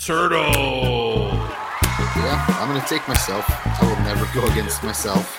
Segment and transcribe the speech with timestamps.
[0.00, 1.28] Turtle,
[2.16, 3.44] Yeah, I'm gonna take myself.
[3.46, 5.30] I will never go against myself.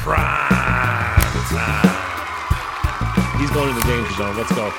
[0.00, 2.02] Prime Time.
[3.38, 4.36] He's going to the danger zone.
[4.36, 4.72] Let's go.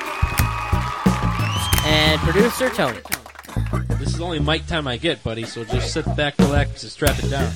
[1.86, 2.98] And producer Tony.
[3.98, 7.18] This is only mic time I get, buddy, so just sit back, relax, and strap
[7.18, 7.50] it down.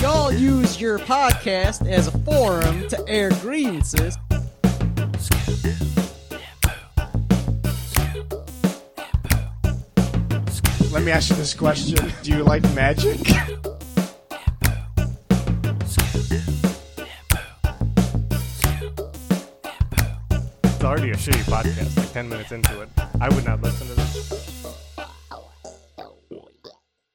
[0.00, 4.18] Y'all use your podcast as a forum to air grievances.
[10.92, 13.18] Let me ask you this question: Do you like magic?
[20.64, 21.96] It's already a shitty podcast.
[21.96, 22.90] Like ten minutes into it,
[23.22, 24.76] I would not listen to this.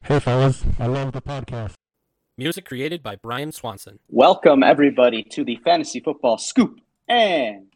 [0.06, 1.73] Hey fellas, I love the podcast.
[2.36, 4.00] Music created by Brian Swanson.
[4.09, 7.67] Welcome everybody to the Fantasy Football Scoop and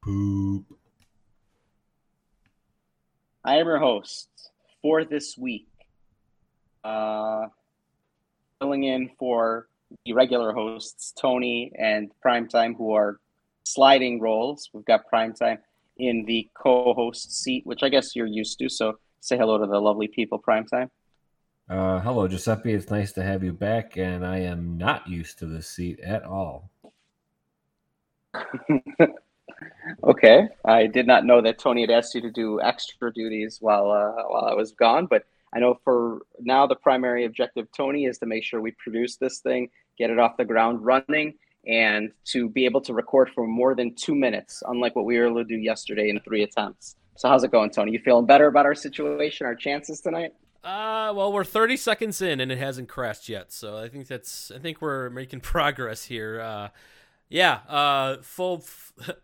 [0.00, 0.64] Poop.
[3.44, 4.28] I am your host
[4.82, 5.68] for this week.
[6.84, 7.46] Uh,
[8.60, 9.68] filling in for
[10.04, 13.18] the regular hosts, Tony and Primetime, who are
[13.64, 14.68] sliding roles.
[14.72, 15.58] We've got Primetime
[15.96, 18.68] in the co-host seat, which I guess you're used to.
[18.68, 20.90] So say hello to the lovely people, Primetime.
[21.68, 22.72] Uh, hello, Giuseppe.
[22.74, 26.24] It's nice to have you back, and I am not used to this seat at
[26.24, 26.70] all.
[30.04, 33.90] Okay, I did not know that Tony had asked you to do extra duties while
[33.90, 38.18] uh, while I was gone, but I know for now the primary objective, Tony, is
[38.18, 41.34] to make sure we produce this thing, get it off the ground running,
[41.66, 45.26] and to be able to record for more than two minutes, unlike what we were
[45.26, 46.96] able to do yesterday in three attempts.
[47.16, 47.92] So how's it going, Tony?
[47.92, 50.32] You feeling better about our situation, our chances tonight?
[50.64, 54.50] Uh, well, we're 30 seconds in and it hasn't crashed yet, so I think that's
[54.54, 56.40] I think we're making progress here.
[56.40, 56.68] Uh,
[57.28, 58.92] yeah, uh, full f-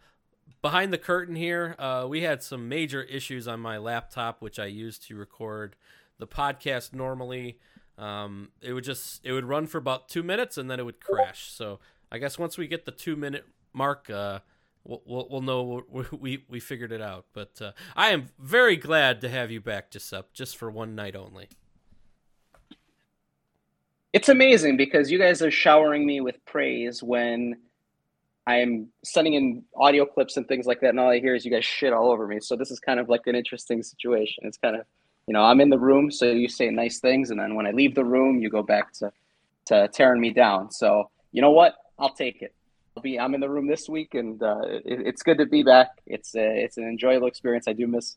[0.69, 1.75] behind the curtain here.
[1.79, 5.77] Uh, we had some major issues on my laptop, which I use to record
[6.19, 7.59] the podcast normally.
[7.97, 11.01] Um, it would just it would run for about two minutes and then it would
[11.01, 11.51] crash.
[11.51, 11.81] So
[12.13, 14.41] I guess once we get the two minute mark, uh,
[14.85, 17.25] we'll, we'll, we'll know we, we, we figured it out.
[17.33, 21.17] But uh, I am very glad to have you back, Giuseppe, just for one night
[21.17, 21.49] only.
[24.13, 27.57] It's amazing because you guys are showering me with praise when
[28.49, 31.51] I'm sending in audio clips and things like that, and all I hear is you
[31.51, 32.41] guys shit all over me.
[32.41, 34.45] So this is kind of like an interesting situation.
[34.47, 34.87] It's kind of,
[35.27, 37.73] you know, I'm in the room, so you say nice things, and then when I
[37.73, 39.13] leave the room, you go back to,
[39.67, 40.73] to tearing me down.
[40.73, 41.75] So you know what?
[41.99, 42.55] I'll take it.
[42.97, 43.21] I'll be.
[43.21, 45.89] I'm in the room this week, and uh, it, it's good to be back.
[46.07, 47.69] It's a, it's an enjoyable experience.
[47.69, 48.17] I do miss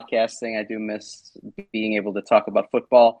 [0.00, 0.58] podcasting.
[0.58, 1.36] I do miss
[1.72, 3.20] being able to talk about football.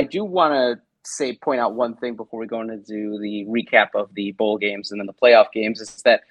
[0.00, 3.44] I do want to say point out one thing before we go into do the
[3.48, 6.22] recap of the bowl games and then the playoff games is that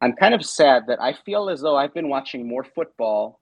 [0.00, 3.40] I'm kind of sad that I feel as though I've been watching more football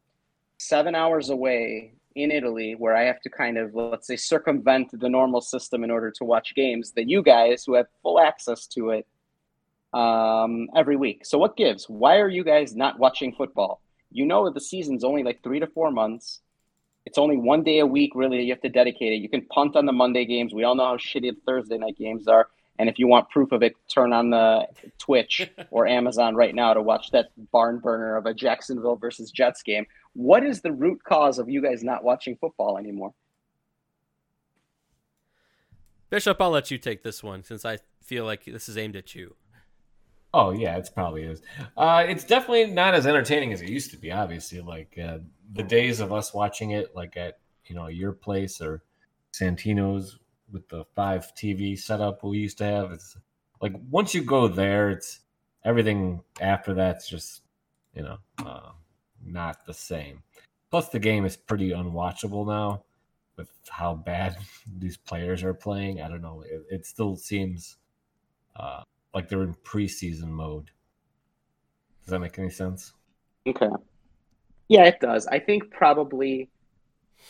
[0.59, 5.09] seven hours away in Italy, where I have to kind of let's say circumvent the
[5.09, 8.91] normal system in order to watch games than you guys who have full access to
[8.91, 9.07] it
[9.93, 11.25] um, every week.
[11.25, 11.89] So what gives?
[11.89, 13.81] Why are you guys not watching football?
[14.11, 16.41] You know the season's only like three to four months.
[17.05, 18.43] It's only one day a week, really.
[18.43, 19.17] You have to dedicate it.
[19.17, 20.55] You can punt on the Monday games.
[20.55, 22.49] We all know how shitty the Thursday night games are.
[22.79, 24.67] And if you want proof of it, turn on the
[24.99, 29.63] Twitch or Amazon right now to watch that barn burner of a Jacksonville versus Jets
[29.63, 29.87] game.
[30.15, 33.13] What is the root cause of you guys not watching football anymore?
[36.09, 39.15] Bishop, I'll let you take this one since I feel like this is aimed at
[39.15, 39.35] you.
[40.35, 41.43] Oh yeah, it's probably is.
[41.77, 44.11] Uh, it's definitely not as entertaining as it used to be.
[44.11, 45.19] Obviously, like uh,
[45.53, 48.83] the days of us watching it, like at you know your place or
[49.33, 50.19] Santino's
[50.51, 52.93] with the five TV setup we used to have.
[52.93, 53.17] It's
[53.61, 55.21] like once you go there, it's
[55.65, 57.43] everything after that's just
[57.95, 58.71] you know uh,
[59.23, 60.23] not the same.
[60.71, 62.85] Plus, the game is pretty unwatchable now
[63.37, 64.37] with how bad
[64.79, 66.01] these players are playing.
[66.01, 66.43] I don't know.
[66.47, 67.77] It, it still seems.
[68.57, 68.83] Uh,
[69.15, 70.71] like they're in preseason mode.
[72.05, 72.93] Does that make any sense?
[73.47, 73.69] Okay.
[74.69, 75.27] Yeah, it does.
[75.27, 76.49] I think probably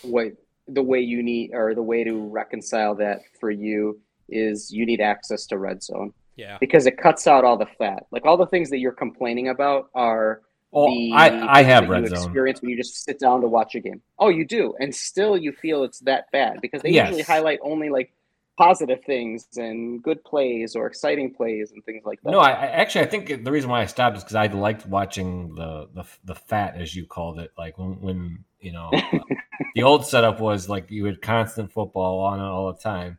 [0.02, 0.29] what
[0.69, 5.00] the way you need or the way to reconcile that for you is you need
[5.00, 6.12] access to red zone.
[6.37, 6.56] Yeah.
[6.61, 8.06] Because it cuts out all the fat.
[8.11, 10.43] Like all the things that you're complaining about are
[10.75, 12.17] Oh, the I I have red you zone.
[12.25, 14.00] experience when you just sit down to watch a game.
[14.19, 17.08] Oh, you do, and still you feel it's that bad because they Yes.
[17.08, 18.11] usually highlight only like
[18.59, 22.31] positive things and good plays or exciting plays and things like that.
[22.31, 24.87] No, I, I actually I think the reason why I stopped is because I liked
[24.87, 27.53] watching the, the the fat as you called it.
[27.59, 29.25] Like when when you know uh,
[29.75, 33.19] the old setup was like you had constant football on all the time.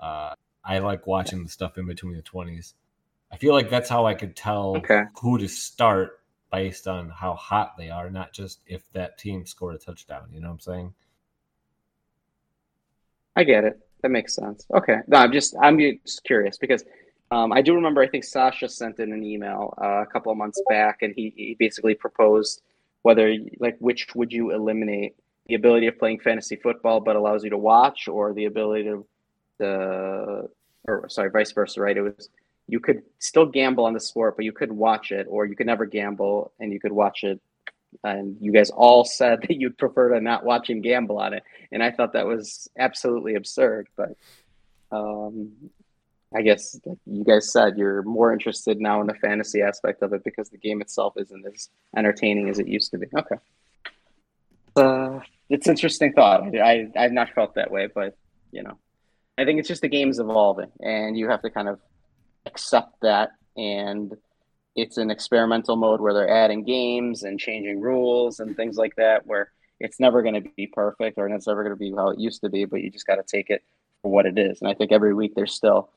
[0.00, 0.34] Uh,
[0.64, 2.74] I like watching the stuff in between the twenties.
[3.32, 5.04] I feel like that's how I could tell Okay.
[5.14, 6.20] who to start
[6.52, 10.28] based on how hot they are, not just if that team scored a touchdown.
[10.32, 10.94] You know what I'm saying?
[13.36, 13.78] I get it.
[14.04, 14.66] That makes sense.
[14.74, 14.98] Okay.
[15.06, 16.84] No, I'm just I'm just curious because
[17.30, 20.36] um, I do remember I think Sasha sent in an email uh, a couple of
[20.36, 22.60] months back, and he, he basically proposed
[23.00, 25.14] whether like which would you eliminate
[25.46, 29.06] the ability of playing fantasy football, but allows you to watch, or the ability to,
[29.58, 30.50] the
[30.86, 31.96] or sorry, vice versa, right?
[31.96, 32.28] It was
[32.68, 35.66] you could still gamble on the sport, but you could watch it, or you could
[35.66, 37.40] never gamble and you could watch it.
[38.02, 41.42] And you guys all said that you'd prefer to not watch and gamble on it
[41.74, 43.88] and I thought that was absolutely absurd.
[43.96, 44.16] But
[44.92, 45.52] um,
[46.34, 50.12] I guess like you guys said you're more interested now in the fantasy aspect of
[50.12, 53.06] it because the game itself isn't as entertaining as it used to be.
[53.18, 53.36] Okay,
[54.76, 55.20] uh,
[55.50, 56.56] it's interesting thought.
[56.56, 58.16] I, I I've not felt that way, but
[58.52, 58.78] you know,
[59.36, 61.80] I think it's just the game's evolving, and you have to kind of
[62.46, 64.16] accept that and.
[64.76, 69.26] It's an experimental mode where they're adding games and changing rules and things like that.
[69.26, 69.50] Where
[69.80, 72.40] it's never going to be perfect or it's never going to be how it used
[72.42, 73.62] to be, but you just got to take it
[74.02, 74.60] for what it is.
[74.60, 75.90] And I think every week there's still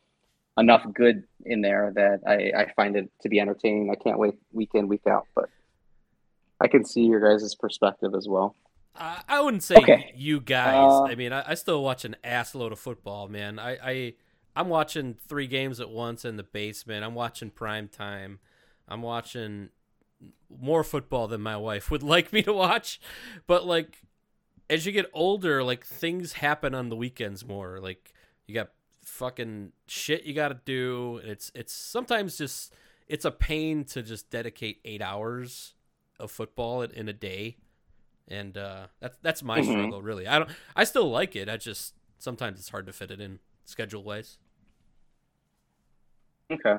[0.57, 3.91] enough good in there that I, I find it to be entertaining.
[3.91, 5.49] I can't wait week in, week out, but
[6.59, 8.55] I can see your guys' perspective as well.
[8.95, 10.11] I, I wouldn't say Okay.
[10.15, 10.91] you guys.
[10.91, 13.59] Uh, I mean, I, I still watch an ass load of football, man.
[13.59, 14.13] I, I
[14.55, 17.05] I'm watching three games at once in the basement.
[17.05, 18.39] I'm watching prime time.
[18.87, 19.69] I'm watching
[20.49, 22.99] more football than my wife would like me to watch.
[23.47, 24.01] But like
[24.69, 27.79] as you get older, like things happen on the weekends more.
[27.79, 28.13] Like
[28.45, 28.69] you got
[29.03, 31.21] fucking shit you got to do.
[31.23, 32.73] It's it's sometimes just
[33.07, 35.75] it's a pain to just dedicate 8 hours
[36.19, 37.57] of football in, in a day.
[38.27, 39.71] And uh that's that's my Mhm.
[39.71, 40.27] struggle really.
[40.27, 41.47] I don't I still like it.
[41.47, 44.37] I just sometimes it's hard to fit it in schedule wise.
[46.51, 46.77] Okay.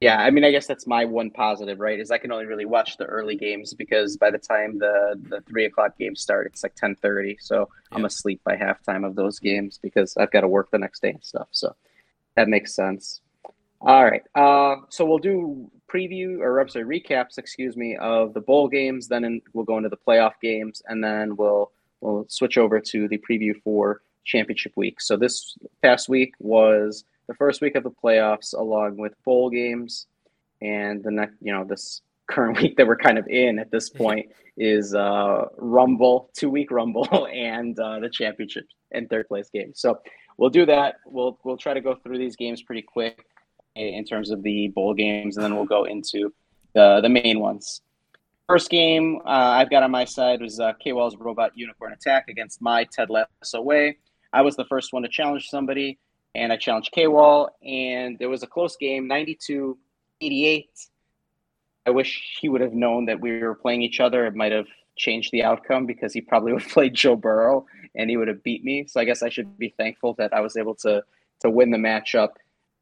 [0.00, 2.00] Yeah, I mean, I guess that's my one positive, right?
[2.00, 5.42] Is I can only really watch the early games because by the time the the
[5.42, 7.36] three o'clock games start, it's like ten thirty.
[7.38, 11.02] So I'm asleep by halftime of those games because I've got to work the next
[11.02, 11.48] day and stuff.
[11.50, 11.76] So
[12.34, 13.20] that makes sense.
[13.82, 14.22] All right.
[14.34, 19.08] Uh, so we'll do preview or I'm sorry, recaps, excuse me, of the bowl games.
[19.08, 23.06] Then in, we'll go into the playoff games, and then we'll we'll switch over to
[23.06, 25.02] the preview for championship week.
[25.02, 30.08] So this past week was the first week of the playoffs, along with bowl games,
[30.60, 33.88] and the next, you know, this current week that we're kind of in at this
[33.88, 39.70] point is uh, Rumble, two week Rumble, and uh, the championship and third place game.
[39.76, 40.00] So
[40.38, 40.96] we'll do that.
[41.06, 43.24] We'll we'll try to go through these games pretty quick
[43.76, 46.34] in in terms of the bowl games, and then we'll go into
[46.74, 47.80] the the main ones.
[48.48, 52.60] First game uh, I've got on my side was uh, KWell's Robot Unicorn Attack against
[52.60, 53.98] my Ted Lasso Way.
[54.32, 56.00] I was the first one to challenge somebody,
[56.34, 59.76] and I challenged KWall, and it was a close game, 92
[60.20, 60.68] 88.
[61.86, 64.26] I wish he would have known that we were playing each other.
[64.26, 64.66] It might have
[64.96, 68.42] changed the outcome because he probably would have played Joe Burrow and he would have
[68.42, 68.86] beat me.
[68.86, 71.02] So I guess I should be thankful that I was able to
[71.40, 72.30] to win the matchup.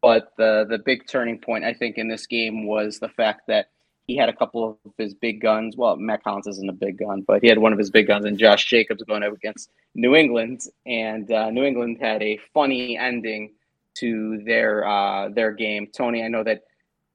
[0.02, 3.70] But the the big turning point I think in this game was the fact that
[4.08, 5.76] he had a couple of his big guns.
[5.76, 8.24] Well, Mack Hollins isn't a big gun, but he had one of his big guns,
[8.24, 12.96] and Josh Jacobs going up against New England, and uh, New England had a funny
[12.96, 13.52] ending
[13.96, 15.88] to their uh, their game.
[15.94, 16.62] Tony, I know that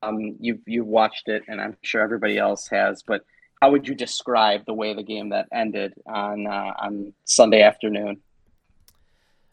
[0.03, 3.01] um, you've you've watched it, and I'm sure everybody else has.
[3.01, 3.25] But
[3.59, 8.21] how would you describe the way the game that ended on uh, on Sunday afternoon?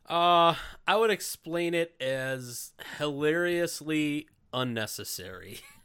[0.06, 0.56] Uh,
[0.86, 5.60] I would explain it as hilariously unnecessary.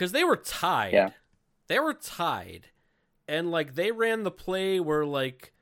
[0.00, 0.92] Cuz they were tied.
[0.94, 1.10] Yeah.
[1.68, 2.68] They were tied.
[3.28, 5.52] And like they ran the play where like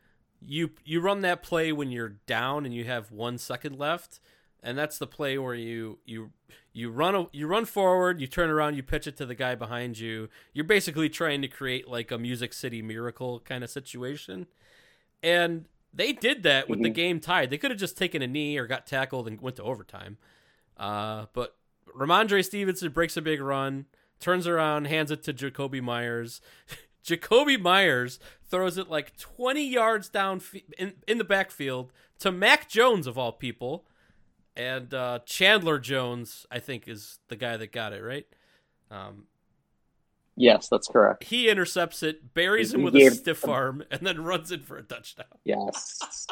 [0.40, 4.20] you you run that play when you're down and you have 1 second left,
[4.62, 6.30] and that's the play where you you
[6.72, 9.56] you run a, you run forward, you turn around, you pitch it to the guy
[9.56, 10.28] behind you.
[10.52, 14.46] You're basically trying to create like a Music City Miracle kind of situation.
[15.22, 16.94] And they did that with the Mhm.
[16.94, 17.50] game tied.
[17.50, 20.18] They could have just taken a knee or got tackled and went to overtime.
[20.76, 21.56] Uh, but
[21.88, 23.86] Rhamondre Stevenson breaks a big run,
[24.20, 26.40] turns around, hands it to Jakobi Meyers.
[27.04, 32.68] Jakobi Meyers throws it like 20 yards down f- in, in the backfield to Mac
[32.68, 33.84] Jones, of all people.
[34.56, 38.26] And uh, Chandler Jones, I think, is the guy that got it, right?
[38.90, 39.24] Um,
[40.40, 41.24] Yes, that's correct.
[41.24, 44.84] He intercepts it, buries him with a stiff arm, and then runs in for a
[44.84, 45.26] touchdown.
[45.44, 46.28] Yes.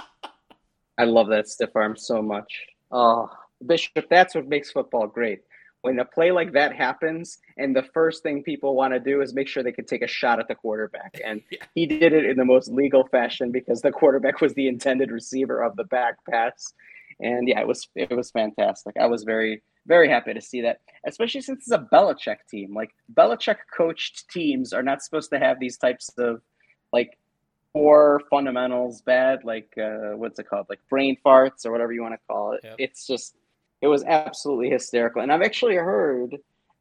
[0.96, 2.66] I love that stiff arm so much.
[2.92, 3.28] Oh,
[3.66, 5.40] Bishop, that's what makes football great.
[5.82, 9.34] When a play like that happens, and the first thing people want to do is
[9.34, 11.20] make sure they can take a shot at the quarterback.
[11.24, 11.58] And Yeah.
[11.74, 15.62] he did it in the most legal fashion because the quarterback was the intended receiver
[15.62, 16.72] of the back pass.
[17.20, 18.96] And yeah, it was it was fantastic.
[19.00, 22.74] I was very very happy to see that, especially since it's a Belichick team.
[22.74, 26.42] Like Belichick coached teams are not supposed to have these types of
[26.92, 27.16] like
[27.72, 32.14] poor fundamentals, bad like uh, what's it called, like brain farts or whatever you want
[32.14, 32.60] to call it.
[32.64, 32.76] Yep.
[32.78, 33.36] It's just
[33.82, 35.22] it was absolutely hysterical.
[35.22, 36.36] And I've actually heard,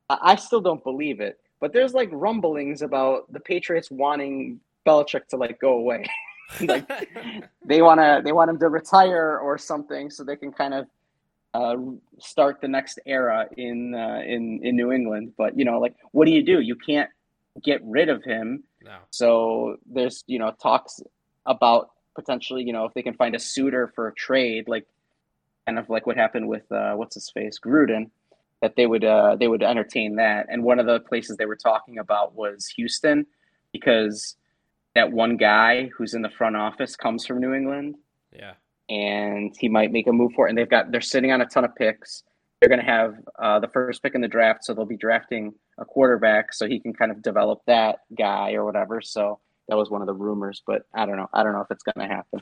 [0.10, 5.38] I still don't believe it, but there's like rumblings about the Patriots wanting Belichick to
[5.38, 6.06] like go away.
[6.62, 6.88] like
[7.66, 10.88] they want to they want him to retire or something so they can kind of
[11.54, 11.76] uh,
[12.20, 15.34] start the next era in uh, in in New England.
[15.38, 16.60] But you know, like what do you do?
[16.60, 17.10] You can't
[17.64, 18.64] get rid of him.
[18.84, 18.98] no.
[19.12, 21.02] So there's you know talks
[21.46, 24.86] about potentially you know if they can find a suitor for a trade, like
[25.66, 28.10] kind of like what happened with uh, what's his face Gruden,
[28.62, 30.48] that they would uh, they would entertain that.
[30.50, 33.26] And one of the places they were talking about was Houston,
[33.72, 34.36] because
[34.96, 37.96] that one guy who's in the front office comes from New England
[38.32, 38.54] Yeah.
[38.90, 40.50] and he might make a move for it.
[40.52, 42.24] And they've got they're sitting on a ton of picks.
[42.60, 45.54] They're going to have uh, the first pick in the draft, so they'll be drafting
[45.78, 49.02] a quarterback, so he can kind of develop that guy or whatever.
[49.02, 51.30] So that was one of the rumors, but I don't know.
[51.34, 52.42] I don't know if it's going to happen.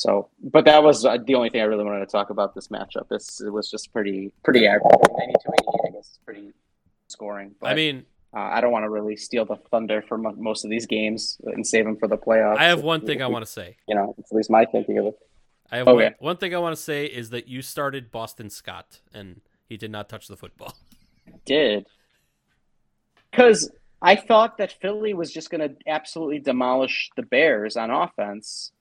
[0.00, 2.68] So, but that was uh, the only thing I really wanted to talk about this
[2.68, 3.06] matchup.
[3.10, 4.82] This it was just pretty pretty average.
[4.90, 6.52] 92 88, I guess, is pretty
[7.08, 7.54] scoring.
[7.60, 10.64] But, I mean, uh, I don't want to really steal the thunder from mo- most
[10.64, 12.56] of these games and save them for the playoffs.
[12.56, 13.76] I have one thing I want to say.
[13.86, 15.18] You know, it's at least my thinking of it.
[15.70, 16.04] I have Okay.
[16.04, 19.76] one, one thing I want to say is that you started Boston Scott, and he
[19.76, 20.74] did not touch the football.
[21.44, 21.86] did
[23.30, 28.72] because I thought that Philly was just going to absolutely demolish the Bears on offense.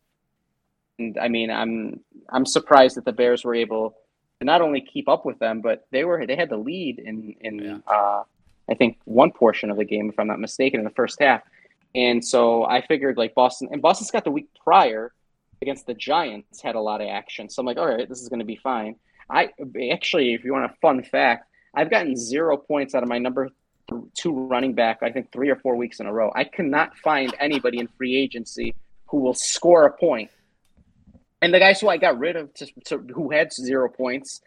[1.00, 3.96] And I mean, I'm I'm surprised that the Bears were able
[4.40, 7.36] to not only keep up with them, but they were they had the lead in
[7.42, 7.78] in Yeah.
[7.88, 8.24] uh,
[8.70, 11.42] I think one portion of the game, if I'm not mistaken, in the first half.
[11.96, 15.12] And so I figured like Boston and Boston's got the week prior
[15.62, 17.50] against the Giants had a lot of action.
[17.50, 18.96] So I'm like, all right, this is going to be fine.
[19.30, 19.50] I
[19.92, 23.50] actually, if you want a fun fact, I've gotten zero points out of my number
[24.16, 25.00] two running back.
[25.02, 26.32] I think three or four weeks in a row.
[26.36, 28.76] I cannot find anybody in free agency
[29.08, 30.30] who will score a point.
[31.42, 34.42] And the guys who I got rid of, to, to, who had zero points,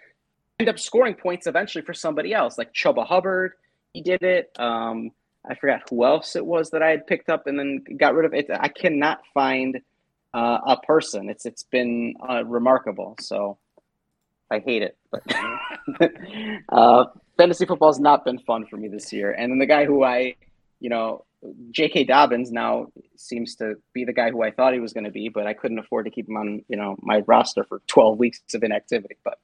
[0.58, 3.52] end up scoring points eventually for somebody else, like Chuba Hubbard.
[3.92, 4.50] He did it.
[4.58, 5.10] Um,
[5.48, 8.26] I forgot who else it was that I had picked up and then got rid
[8.26, 8.48] of it.
[8.50, 9.80] I cannot find
[10.34, 11.28] uh, a person.
[11.28, 13.16] It's it's been uh, remarkable.
[13.20, 13.58] So
[14.50, 14.96] I hate it.
[15.10, 15.22] But
[16.68, 17.06] uh,
[17.36, 19.32] fantasy football has not been fun for me this year.
[19.32, 20.36] And then the guy who I,
[20.78, 21.24] you know,
[21.70, 22.04] J.K.
[22.04, 25.28] Dobbins now seems to be the guy who I thought he was going to be,
[25.28, 28.40] but I couldn't afford to keep him on, you know, my roster for 12 weeks
[28.54, 29.16] of inactivity.
[29.24, 29.38] But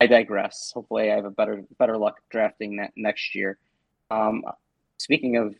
[0.00, 0.72] I digress.
[0.74, 3.58] Hopefully, I have a better better luck drafting that next year.
[4.10, 4.42] Um,
[4.98, 5.54] speaking of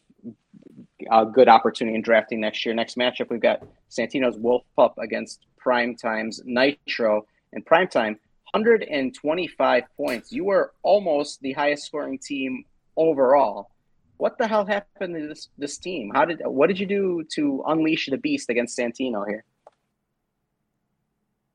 [1.11, 5.47] a good opportunity in drafting next year, next matchup we've got Santino's Wolf Pup against
[5.57, 7.27] Primetime's Nitro.
[7.53, 8.19] And Primetime,
[8.51, 10.33] 125 points.
[10.33, 12.65] You were almost the highest scoring team
[12.97, 13.71] overall.
[14.25, 16.11] What the hell happened to this this team?
[16.15, 19.45] How did what did you do to unleash the beast against Santino here?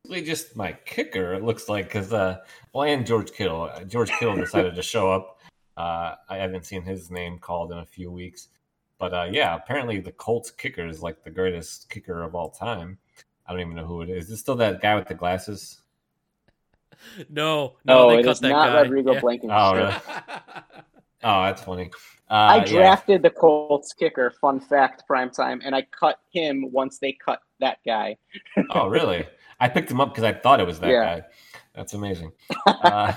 [0.07, 2.37] Really just my kicker, it looks like, because, uh,
[2.71, 3.63] well, and George Kittle.
[3.63, 5.39] Uh, George Kittle decided to show up.
[5.75, 8.49] Uh, I haven't seen his name called in a few weeks.
[8.99, 12.99] But uh, yeah, apparently the Colts kicker is like the greatest kicker of all time.
[13.47, 14.25] I don't even know who it is.
[14.25, 15.81] Is it still that guy with the glasses?
[17.29, 18.81] No, no, No, they it cut is that not guy.
[18.81, 19.19] Rodrigo Yeah.
[19.21, 19.57] Blankenship.
[19.57, 19.93] Oh, really?
[21.23, 21.91] Oh, that's funny.
[22.29, 22.65] Uh, I yeah.
[22.65, 24.31] drafted the Colts kicker.
[24.39, 28.17] Fun fact, primetime, and I cut him once they cut that guy.
[28.71, 29.25] Oh, really?
[29.59, 31.19] I picked him up because I thought it was that Yeah.
[31.19, 31.27] guy.
[31.75, 32.31] That's amazing.
[32.65, 33.13] uh,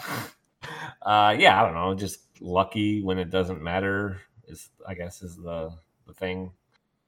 [1.03, 1.95] uh, yeah, I don't know.
[1.95, 5.71] Just lucky when it doesn't matter is, I guess, is the
[6.07, 6.53] the thing.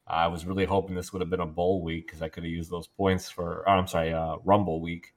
[0.07, 2.53] I was really hoping this would have been a bowl week because I could have
[2.53, 3.65] used those points for.
[3.67, 5.15] Oh, I'm sorry, uh, Rumble week.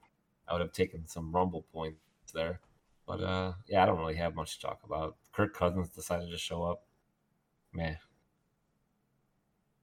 [0.47, 1.99] I would have taken some Rumble points
[2.33, 2.61] there.
[3.07, 5.15] But uh, yeah, I don't really have much to talk about.
[5.31, 6.83] Kirk Cousins decided to show up.
[7.73, 7.97] Man,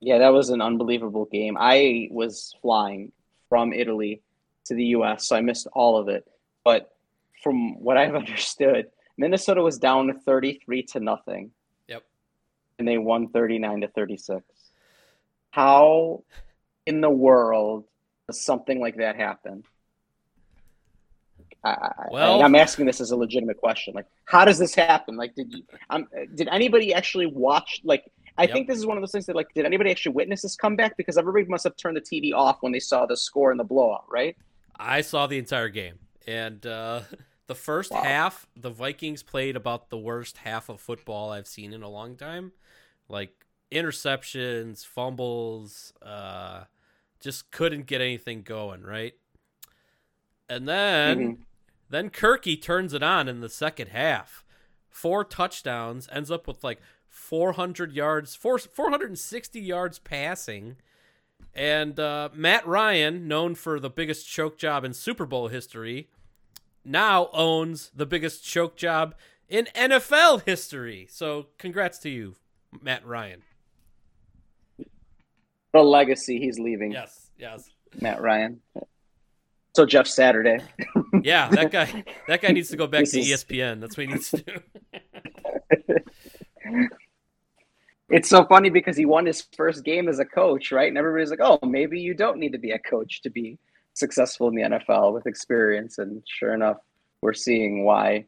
[0.00, 1.56] Yeah, that was an unbelievable game.
[1.58, 3.12] I was flying
[3.48, 4.20] from Italy
[4.66, 6.26] to the U.S., so I missed all of it.
[6.64, 6.94] But
[7.42, 11.50] from what I've understood, Minnesota was down 33 to nothing.
[11.88, 12.02] Yep.
[12.78, 14.44] And they won 39 to 36.
[15.50, 16.24] How
[16.84, 17.84] in the world
[18.26, 19.62] does something like that happen?
[21.64, 23.94] I, I- Well- and I'm asking this as a legitimate question.
[23.94, 25.16] Like, how does this happen?
[25.16, 25.62] Like, did you?
[25.90, 27.80] Um, did anybody actually watch?
[27.84, 28.04] Like,
[28.36, 28.52] I Yep.
[28.52, 30.96] think this is one of those things that, like, did anybody actually witness this comeback?
[30.96, 33.64] Because everybody must have turned the TV off when they saw the score and the
[33.64, 34.36] blowout, right?
[34.76, 37.02] I saw the entire game, and uh,
[37.46, 38.02] the first Wow.
[38.02, 42.16] half, the Vikings played about the worst half of football I've seen in a long
[42.16, 42.52] time.
[43.08, 46.64] Like interceptions, fumbles, uh,
[47.20, 49.14] just couldn't get anything going, right?
[50.48, 51.38] And then, Mhm.
[51.94, 54.44] Then Kirky turns it on in the second half.
[54.90, 60.76] Four touchdowns, ends up with like 400 yards, four, 460 yards passing.
[61.54, 66.08] And uh, Matt Ryan, known for the biggest choke job in Super Bowl history,
[66.84, 69.14] now owns the biggest choke job
[69.48, 71.06] in NFL history.
[71.08, 72.34] So, congrats to you,
[72.82, 73.42] Matt Ryan.
[75.72, 77.70] The legacy he's leaving, Yes, yes,
[78.00, 78.60] Matt Ryan.
[79.74, 80.58] So Jeff Saturday.
[81.22, 81.48] yeah.
[81.48, 83.80] That guy, that guy needs to go back This to is- ESPN.
[83.80, 84.60] That's what he needs to do.
[88.10, 90.88] It's so funny because he won his first game as a coach, right?
[90.88, 93.58] And everybody's like, "Oh, maybe you don't need to be a coach to be
[93.94, 96.76] successful in the NFL with experience." And sure enough,
[97.22, 98.26] we're seeing why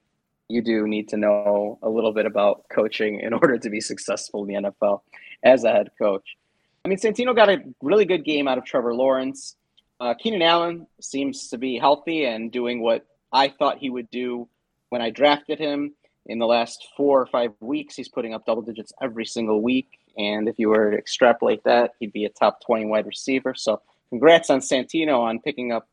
[0.48, 4.42] you do need to know a little bit about coaching in order to be successful
[4.42, 5.02] in the NFL
[5.44, 6.36] as a head coach.
[6.84, 9.56] I mean, Santino got a really good game out of Trevor Lawrence.
[9.98, 14.48] Uh, Keenan Allen seems to be healthy and doing what I thought he would do
[14.90, 15.94] when I drafted him
[16.26, 19.98] in the last four or five weeks, he's putting up double digits every single week.
[20.16, 23.54] And if you were to extrapolate that, he'd be a top 20 wide receiver.
[23.54, 25.88] So congrats on Santino on picking up.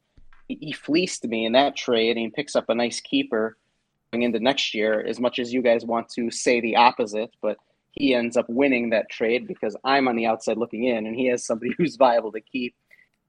[0.48, 3.58] He fleeced me in that trade and he picks up a nice keeper
[4.12, 7.32] going into next year, as much as you guys want to say the opposite.
[7.42, 7.58] But
[7.92, 11.28] he ends up winning that trade because I'm on the outside looking in and he
[11.28, 12.76] has somebody who's viable to keep.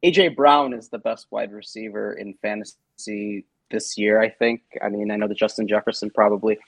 [0.04, 4.60] AJ Brown is the best wide receiver in fantasy this year, I think.
[4.82, 6.58] I mean, I know that Justin Jefferson probably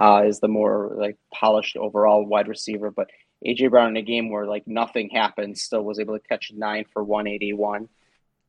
[0.00, 2.90] uh, is the more like polished overall wide receiver.
[2.90, 3.10] But
[3.46, 6.86] AJ Brown in a game where like nothing happened, still was able to catch nine
[6.90, 7.88] for 181.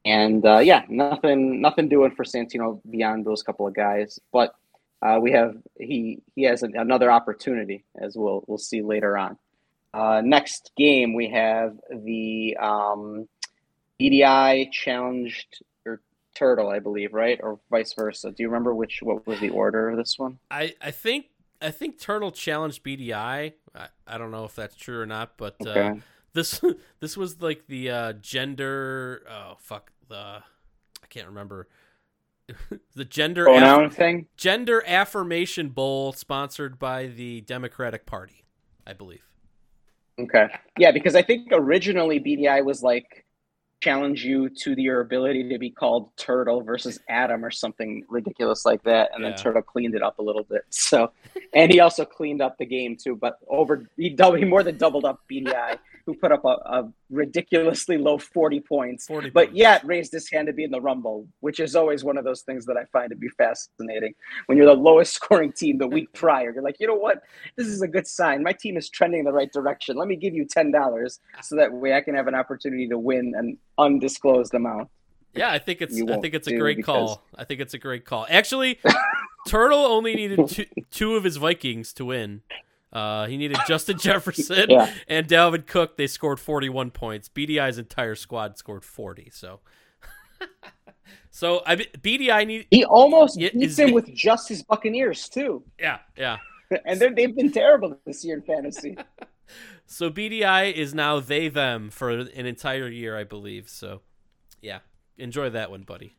[0.05, 4.17] And uh, yeah, nothing, nothing doing for Santino beyond those couple of guys.
[4.31, 4.55] But
[5.01, 9.37] uh, we have he he has an, another opportunity as we'll we'll see later on.
[9.93, 13.27] Uh, next game we have the um,
[13.99, 16.01] BDI challenged or
[16.35, 18.31] turtle, I believe, right, or vice versa.
[18.31, 20.39] Do you remember which what was the order of this one?
[20.51, 21.25] I, I think
[21.61, 23.53] I think Turtle challenged BDI.
[23.75, 25.95] I, I don't know if that's true or not, but uh,
[26.33, 26.61] this
[26.99, 29.23] this was like the uh, gender.
[29.29, 30.15] Oh fuck the
[31.03, 31.67] I can't remember
[32.95, 34.27] the gender Pronoun aff- thing.
[34.37, 38.45] gender affirmation bowl sponsored by the Democratic Party,
[38.85, 39.23] I believe.
[40.19, 40.47] Okay.
[40.79, 43.25] Yeah, because I think originally BDI was like
[43.79, 48.81] challenge you to your ability to be called Turtle versus Adam or something ridiculous like
[48.83, 49.29] that, and Yeah.
[49.29, 50.63] then Turtle cleaned it up a little bit.
[50.69, 51.11] So,
[51.53, 54.77] and he also cleaned up the game too, but over he double he more than
[54.77, 59.05] doubled up BDI, who put up a, a ridiculously low forty points.
[59.05, 59.57] 40 but points.
[59.59, 62.41] yet raised his hand to be in the Rumble, which is always one of those
[62.41, 64.13] things that I find to be fascinating.
[64.47, 67.21] When you're the lowest scoring team the week prior, you're like, you know what?
[67.57, 68.41] This is a good sign.
[68.41, 69.97] My team is trending in the right direction.
[69.97, 72.97] Let me give you ten dollars so that way I can have an opportunity to
[72.97, 74.89] win an undisclosed amount.
[75.35, 77.23] Yeah, I think it's I think it's a great because- call.
[77.35, 78.25] I think it's a great call.
[78.29, 78.79] Actually,
[79.47, 82.41] Turtle only needed two, two of his Vikings to win.
[82.93, 84.91] Uh, he needed Justin Jefferson Yeah.
[85.07, 85.97] and Dalvin Cook.
[85.97, 87.29] They scored 41 points.
[87.29, 89.29] BDI's entire squad scored 40.
[89.33, 89.59] So,
[91.29, 95.99] so I BDI need He almost beats is- him with just his Buccaneers too, yeah
[96.17, 96.37] yeah.
[96.85, 98.97] and they've been terrible this year in fantasy.
[99.85, 103.69] So BDI is now they them for an entire year, I believe.
[103.69, 104.01] So,
[104.61, 104.79] yeah,
[105.17, 106.17] enjoy that one, buddy.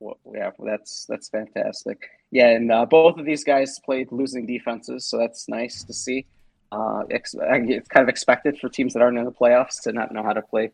[0.00, 1.98] Well, yeah, well, that's that's fantastic.
[2.32, 6.24] Yeah, and uh, both of these guys played losing defenses, so that's nice to see.
[6.72, 10.12] Uh, ex- it's kind of expected for teams that aren't in the playoffs to not
[10.12, 10.70] know how to play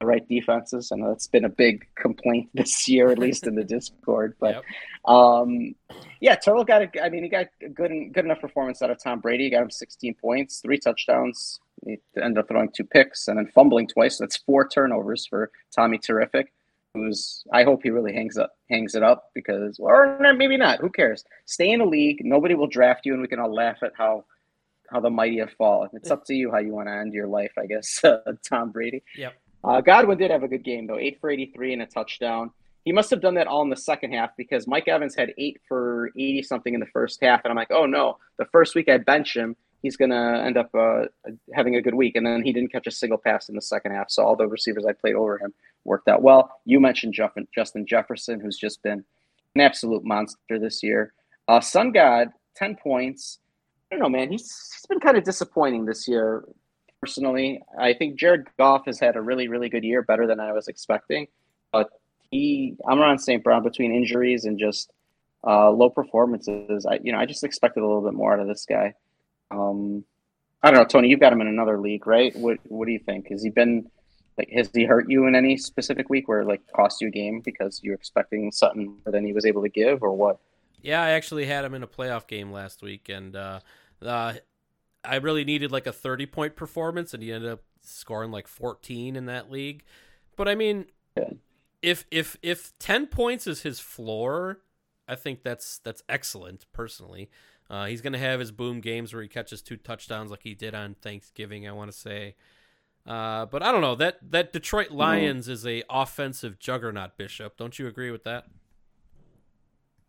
[0.00, 0.90] the right defenses.
[0.90, 4.34] I know that's been a big complaint this year, at least in the Discord.
[4.40, 5.14] But Yep.
[5.14, 5.74] um,
[6.20, 7.04] yeah, Turtle got a.
[7.04, 9.44] I mean, he got a good good enough performance out of Tom Brady.
[9.44, 11.60] He got him 16 points, three touchdowns.
[11.84, 14.16] He ended up throwing two picks and then fumbling twice.
[14.16, 16.52] So that's four turnovers for Tommy Terrific
[16.94, 20.80] who's I hope he really hangs up hangs it up because or maybe not.
[20.80, 21.24] Who cares?
[21.46, 22.20] Stay in the league.
[22.24, 24.24] Nobody will draft you, and we can all laugh at how
[24.90, 25.88] how the mighty have fallen.
[25.94, 28.00] It's up to you how you want to end your life, I guess.
[28.12, 29.02] Uh, Tom Brady.
[29.16, 29.34] Yep.
[29.64, 32.50] Uh, Godwin did have a good game though, eight for eighty three and a touchdown.
[32.84, 35.60] He must have done that all in the second half because Mike Evans had eight
[35.68, 38.88] for eighty something in the first half, and I'm like, oh no, the first week
[38.88, 41.04] I bench him, he's gonna end up uh,
[41.54, 43.92] having a good week, and then he didn't catch a single pass in the second
[43.92, 44.10] half.
[44.10, 46.50] So all the receivers I played over him worked out well.
[46.64, 49.04] You mentioned Jeff- Justin Jefferson, who's just been
[49.54, 51.12] an absolute monster this year.
[51.48, 53.38] Uh, Sun God, 10 points.
[53.90, 54.30] I don't know, man.
[54.30, 54.42] He's,
[54.72, 56.44] he's been kind of disappointing this year,
[57.00, 57.60] personally.
[57.78, 60.68] I think Jared Goff has had a really, really good year, better than I was
[60.68, 61.26] expecting.
[61.72, 61.90] But
[62.30, 63.42] he, Amon-Ra St.
[63.42, 64.90] Brown between injuries and just
[65.46, 66.86] uh, low performances.
[66.86, 68.94] I, you know, I just expected a little bit more out of this guy.
[69.50, 70.04] Um,
[70.62, 71.08] I don't know, Tony.
[71.08, 72.34] You've got him in another league, right?
[72.36, 73.28] What What do you think?
[73.30, 73.90] Has he been
[74.38, 74.48] like?
[74.54, 77.80] Has he hurt you in any specific week where like cost you a game because
[77.82, 80.38] you're expecting something more than he was able to give, or what?
[80.80, 83.60] Yeah, I actually had him in a playoff game last week, and uh,
[84.04, 84.34] uh,
[85.04, 89.16] I really needed like a 30 point performance, and he ended up scoring like 14
[89.16, 89.84] in that league.
[90.36, 91.30] But I mean, Yeah.
[91.82, 94.60] if if if 10 points is his floor,
[95.06, 96.66] I think that's that's excellent.
[96.72, 97.28] Personally,
[97.70, 100.74] uh, he's gonna have his boom games where he catches two touchdowns like he did
[100.74, 101.66] on Thanksgiving.
[101.68, 102.34] I want to say.
[103.06, 107.16] Uh, but I don't know that that Detroit Lions is a offensive juggernaut.
[107.16, 108.44] Bishop, don't you agree with that?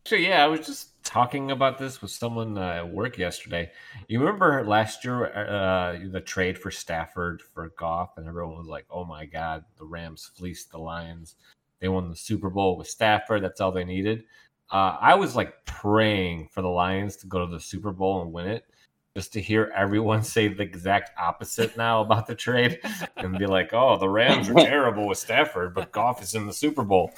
[0.05, 3.71] So yeah, I was just talking about this with someone uh, at work yesterday.
[4.07, 8.85] You remember last year uh, the trade for Stafford for Goff, and everyone was like,
[8.91, 11.35] "Oh my God, the Rams fleeced the Lions.
[11.79, 13.43] They won the Super Bowl with Stafford.
[13.43, 14.25] That's all they needed."
[14.69, 18.33] Uh, I was like praying for the Lions to go to the Super Bowl and
[18.33, 18.65] win it,
[19.15, 22.79] just to hear everyone say the exact opposite now about the trade
[23.17, 26.53] and be like, "Oh, the Rams are terrible with Stafford, but Goff is in the
[26.53, 27.11] Super Bowl."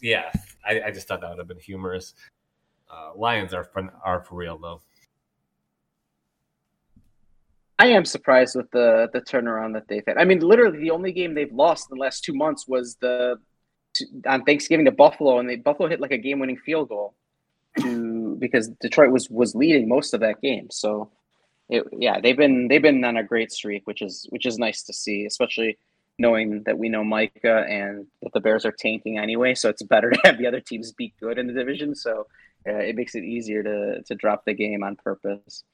[0.00, 0.30] Yeah,
[0.66, 2.14] I, I just thought that would have been humorous.
[2.90, 4.80] Uh, Lions are for, are for real though.
[7.78, 10.16] I am surprised with the the turnaround that they've had.
[10.16, 13.38] I mean, literally, the only game they've lost in the last two months was the
[14.26, 17.14] on Thanksgiving to Buffalo, and they Buffalo hit like a game winning field goal
[17.80, 20.68] to because Detroit was was leading most of that game.
[20.70, 21.10] So,
[21.68, 24.82] it, yeah, they've been they've been on a great streak, which is which is nice
[24.84, 25.78] to see, especially
[26.18, 29.54] knowing that we know Micah and that the Bears are tanking anyway.
[29.54, 31.94] So it's better to have the other teams be good in the division.
[31.94, 32.26] So
[32.66, 35.64] uh, it makes it easier to to drop the game on purpose.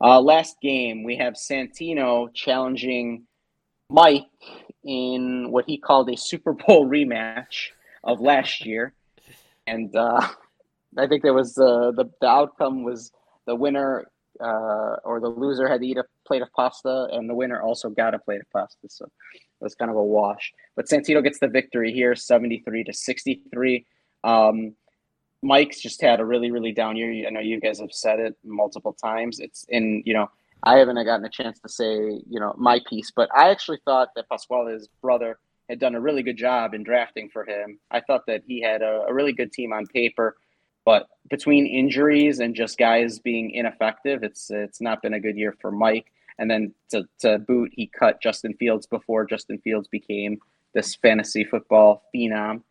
[0.00, 3.24] Uh, last game, we have Santino challenging
[3.88, 4.26] Mike
[4.82, 7.68] in what he called a Super Bowl rematch
[8.02, 8.92] of last year,
[9.66, 10.26] and uh,
[10.98, 13.12] I think there was uh, the the outcome was
[13.46, 14.06] the winner
[14.40, 17.88] uh, or the loser had to eat a plate of pasta, and the winner also
[17.88, 18.88] got a plate of pasta.
[18.88, 20.52] So it was kind of a wash.
[20.76, 23.86] But Santino gets the victory here, seventy three to sixty three.
[24.24, 24.74] Um,
[25.42, 27.26] Mike's just had a really, really down year.
[27.26, 29.40] I know you guys have said it multiple times.
[29.40, 30.30] It's in, you know,
[30.62, 31.96] I haven't gotten a chance to say,
[32.30, 36.22] you know, my piece, but I actually thought that Pasquale's brother had done a really
[36.22, 37.80] good job in drafting for him.
[37.90, 40.36] I thought that he had a, a really good team on paper,
[40.84, 45.54] but between injuries and just guys being ineffective, it's it's not been a good year
[45.60, 46.12] for Mike.
[46.38, 50.38] And then to, to boot, he cut Justin Fields before Justin Fields became
[50.74, 52.62] this fantasy football phenom.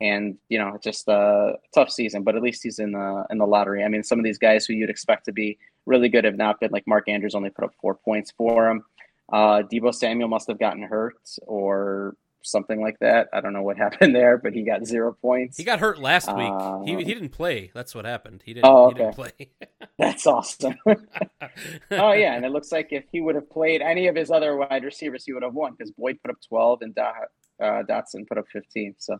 [0.00, 3.46] And you know just a tough season but at least he's in the in the
[3.46, 3.84] lottery.
[3.84, 6.60] I mean some of these guys who you'd expect to be really good have not
[6.60, 8.84] been like mark andrews only put up four points for him
[9.32, 13.76] uh deebo samuel must have gotten hurt or something like that i don't know what
[13.86, 16.50] happened there but he got zero points He got hurt last week.
[16.50, 17.70] Uh, he he didn't play.
[17.74, 18.42] That's what happened.
[18.44, 18.66] He didn't.
[18.66, 19.32] Oh, He didn't play.
[19.98, 24.16] that's awesome oh yeah and it looks like if he would have played any of
[24.16, 27.12] his other wide receivers he would have won because boyd put up 12 and uh,
[27.60, 29.18] dotson put up 15 so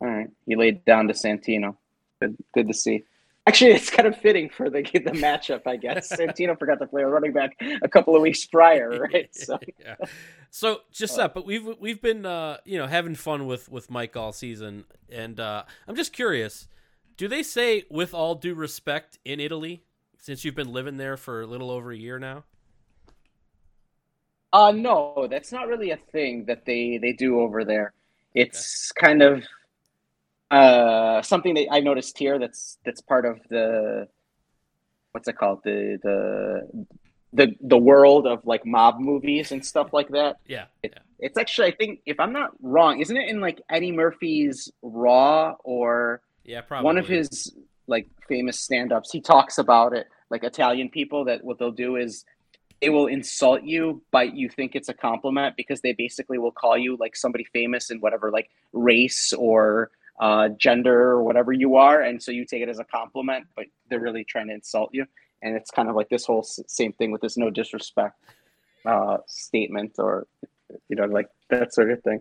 [0.00, 1.76] all right he laid down to santino
[2.20, 3.04] good, good to see
[3.46, 7.02] actually it's kind of fitting for the the matchup i guess santino forgot to play
[7.02, 9.96] a running back a couple of weeks prior right so yeah.
[10.50, 14.16] So just that, but we've we've been uh, you know having fun with with Mike
[14.16, 16.66] all season, and uh, I'm just curious.
[17.16, 19.84] Do they say "with all due respect" in Italy
[20.18, 22.44] since you've been living there for a little over a year now?
[24.52, 27.92] Uh no, that's not really a thing that they they do over there.
[28.34, 29.44] It's kind of
[30.50, 34.08] uh something that I noticed here that's that's part of the
[35.12, 35.60] what's it called?
[35.64, 36.86] The the
[37.32, 40.36] the the world of like mob movies and stuff like that.
[40.46, 40.64] Yeah.
[40.82, 44.70] It, It's actually I think if I'm not wrong, isn't it in like Eddie Murphy's
[44.82, 46.86] Raw or Yeah, probably.
[46.86, 47.54] one of his
[47.86, 52.24] like famous stand-ups he talks about it like italian people that what they'll do is
[52.80, 56.78] they will insult you but you think it's a compliment because they basically will call
[56.78, 62.02] you like somebody famous in whatever like race or uh, gender or whatever you are
[62.02, 65.04] and so you take it as a compliment but they're really trying to insult you
[65.42, 68.14] and it's kind of like this whole s- same thing with this no disrespect
[68.84, 70.26] uh, statement or
[70.88, 72.20] you know like that sort of thing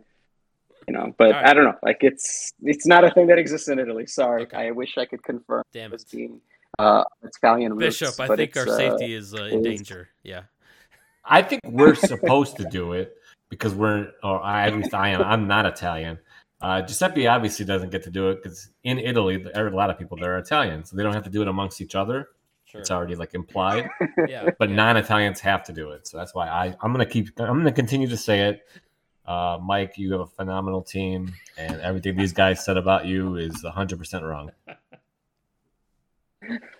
[0.88, 1.48] you know but All right.
[1.50, 4.68] i don't know like it's it's not a thing that exists in italy sorry Okay.
[4.68, 6.40] i wish i could confirm Damn as it, being
[6.80, 8.20] uh italian roots, Bishop.
[8.20, 10.10] I think our uh, safety is uh, in it is- danger.
[10.24, 10.44] Yeah.
[11.26, 13.16] I think we're supposed to do it
[13.50, 16.18] because we're, or I, at least I am, I'm not Italian.
[16.62, 19.90] Uh, Giuseppe obviously doesn't get to do it because in Italy, there are a lot
[19.90, 22.30] of people that are Italian, so they don't have to do it amongst each other.
[22.66, 22.82] Sure.
[22.82, 23.90] It's already like implied,
[24.28, 24.50] yeah.
[24.60, 26.08] but non-Italians have to do it.
[26.08, 28.68] So that's why I, I'm gonna keep, I'm gonna continue to say it.
[29.26, 33.64] Uh, Mike, you have a phenomenal team, and everything these guys said about you is
[33.64, 34.52] 100 percent wrong.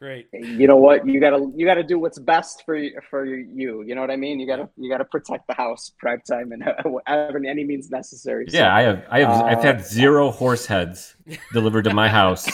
[0.00, 0.28] Great.
[0.32, 1.06] You know what?
[1.06, 3.82] You gotta you gotta do what's best for you- for you.
[3.82, 4.40] You know what I mean?
[4.40, 8.46] You gotta you gotta protect the house, prime time, and whatever any means necessary.
[8.48, 11.16] So, Yeah, I have, I have, I've Uh, had zero horse heads
[11.52, 12.48] delivered to my house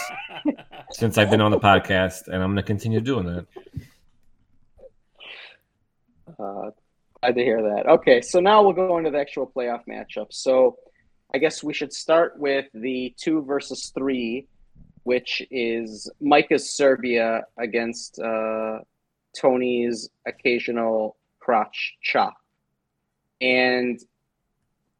[0.91, 3.47] since I've been on the podcast, and I'm gonna continue doing that.
[6.39, 6.71] Uh,
[7.23, 7.87] glad to hear that.
[7.87, 10.33] Okay, so now we'll go into the actual playoff matchup.
[10.33, 10.79] So
[11.33, 14.49] I guess we should start with the two versus three,
[15.07, 18.81] which is Micah's Serbia against uh,
[19.41, 22.35] Tony's occasional crotch chop.
[23.41, 24.01] And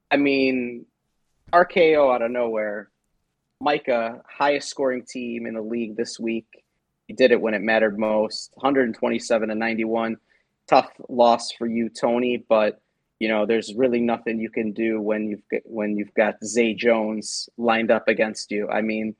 [0.09, 0.87] I mean,
[1.53, 2.89] RKO out of nowhere.
[3.61, 6.47] Micah, highest scoring team in the league this week.
[7.09, 10.19] He did it when it mattered most 127 and 91
[10.69, 12.45] tough loss for you, Tony.
[12.49, 12.81] But
[13.19, 17.49] you know, there's really nothing you can do when you've when you've got Zay Jones
[17.57, 18.69] lined up against you.
[18.69, 19.17] I mean,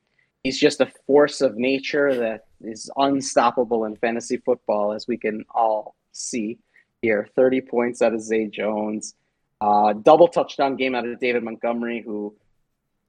[0.47, 5.43] he's just a force of nature that is unstoppable in fantasy football, as we can
[5.53, 6.57] all see
[7.01, 7.27] here.
[7.35, 9.15] 30 points out of Zay Jones,
[9.59, 12.33] uh, double touchdown game out of David Montgomery, who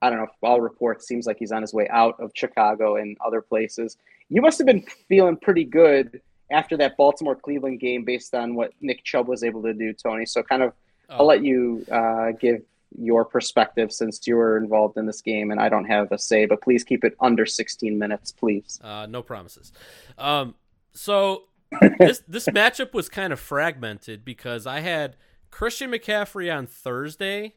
[0.02, 0.26] I don't know.
[0.42, 3.96] All reports seems like he's on his way out of Chicago and other places.
[4.28, 6.20] You must have been feeling pretty good
[6.50, 10.26] after that Baltimore Cleveland game based on what Nick Chubb was able to do, Tony.
[10.26, 10.72] So, kind of,
[11.08, 12.62] I'll Oh, let you uh, give
[12.96, 16.46] your perspective since you were involved in this game and I don't have a say,
[16.46, 18.80] but please keep it under 16 minutes, please.
[18.82, 19.72] Uh, no promises.
[20.16, 20.54] Um,
[20.92, 21.44] so
[21.98, 25.16] this this matchup was kind of fragmented because I had
[25.50, 27.54] Christian McCaffrey on Thursday,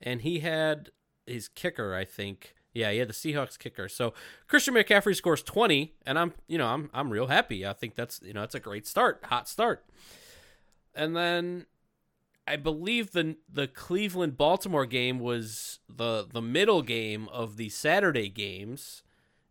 [0.00, 0.90] and he had
[1.26, 1.94] his kicker.
[1.94, 3.88] I think, yeah, he had the Seahawks kicker.
[3.88, 4.12] So
[4.46, 7.66] Christian McCaffrey scores twenty, and I'm you know I'm I'm real happy.
[7.66, 9.84] I think that's you know that's a great start, hot start.
[10.94, 11.66] And then
[12.46, 18.28] I believe the the Cleveland Baltimore game was the the middle game of the Saturday
[18.28, 19.02] games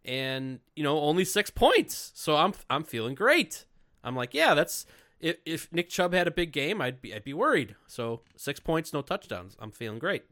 [0.06, 2.12] and you know only six points.
[2.16, 3.66] So I'm I'm feeling great.
[4.04, 4.86] I'm like, yeah, that's
[5.20, 7.76] if, if Nick Chubb had a big game, I'd be I'd be worried.
[7.88, 9.56] So six points, no touchdowns.
[9.60, 10.24] I'm feeling great.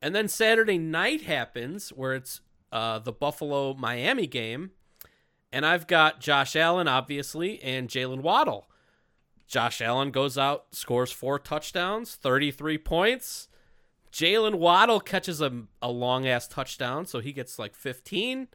[0.00, 2.40] And then Saturday night happens where it's
[2.72, 4.72] uh, the Buffalo Miami game,
[5.52, 8.68] and I've got Josh Allen obviously and Jaylen Waddle.
[9.46, 13.48] Josh Allen goes out, scores four touchdowns, 33 points.
[14.12, 18.48] Jaylen Waddle catches a, a long ass touchdown, so he gets like 15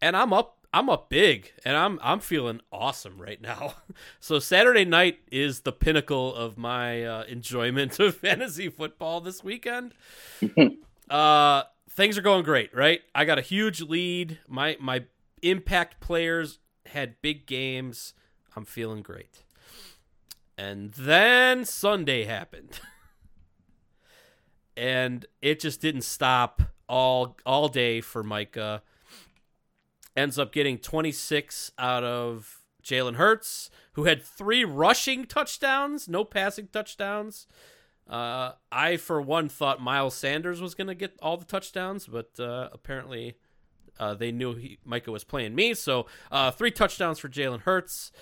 [0.00, 3.74] and I'm up I'm up big and I'm I'm feeling awesome right now.
[4.20, 9.94] So Saturday night is the pinnacle of my uh, enjoyment of fantasy football this weekend.
[11.10, 13.00] uh things are going great, right?
[13.14, 14.38] I got a huge lead.
[14.48, 15.04] My my
[15.42, 18.14] impact players had big games.
[18.54, 19.42] I'm feeling great.
[20.58, 22.80] And then Sunday happened.
[24.76, 28.82] and it just didn't stop all all day for Micah
[30.16, 36.68] ends up getting 26 out of Jalen Hurts, who had three rushing touchdowns, no passing
[36.72, 37.46] touchdowns.
[38.08, 42.30] Uh, I, for one, thought Miles Sanders was going to get all the touchdowns, but
[42.38, 43.34] uh, apparently
[43.98, 45.74] uh, they knew he, Micah was playing me.
[45.74, 48.12] So uh, three touchdowns for Jalen Hurts,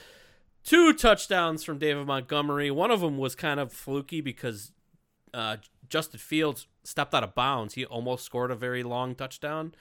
[0.65, 2.71] two touchdowns from David Montgomery.
[2.71, 4.73] One of them was kind of fluky because
[5.33, 7.75] uh, Justin Fields stepped out of bounds.
[7.75, 9.75] He almost scored a very long touchdown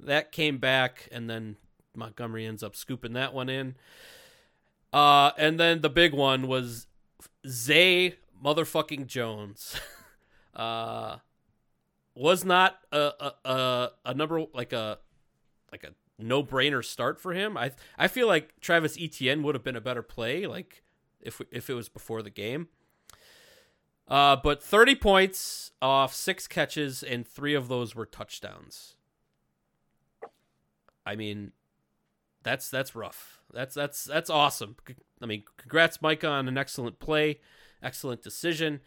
[0.00, 1.56] that came back and then
[1.94, 3.74] Montgomery ends up scooping that one in.
[4.92, 6.86] Uh, and then the big one was
[7.46, 9.76] Zay motherfucking Jones.
[10.54, 11.16] uh,
[12.14, 14.98] was not a, a a a number like a
[15.70, 17.56] like a no brainer start for him.
[17.56, 20.82] I I feel like Travis Etienne would have been a better play, like
[21.20, 22.68] if if it was before the game.
[24.08, 28.96] Uh, but 30 points off six catches, and three of those were touchdowns.
[31.04, 31.52] I mean,
[32.42, 33.40] that's that's rough.
[33.52, 34.76] That's that's that's awesome.
[35.20, 37.40] I mean, congrats, Micah, on an excellent play,
[37.82, 38.80] excellent decision,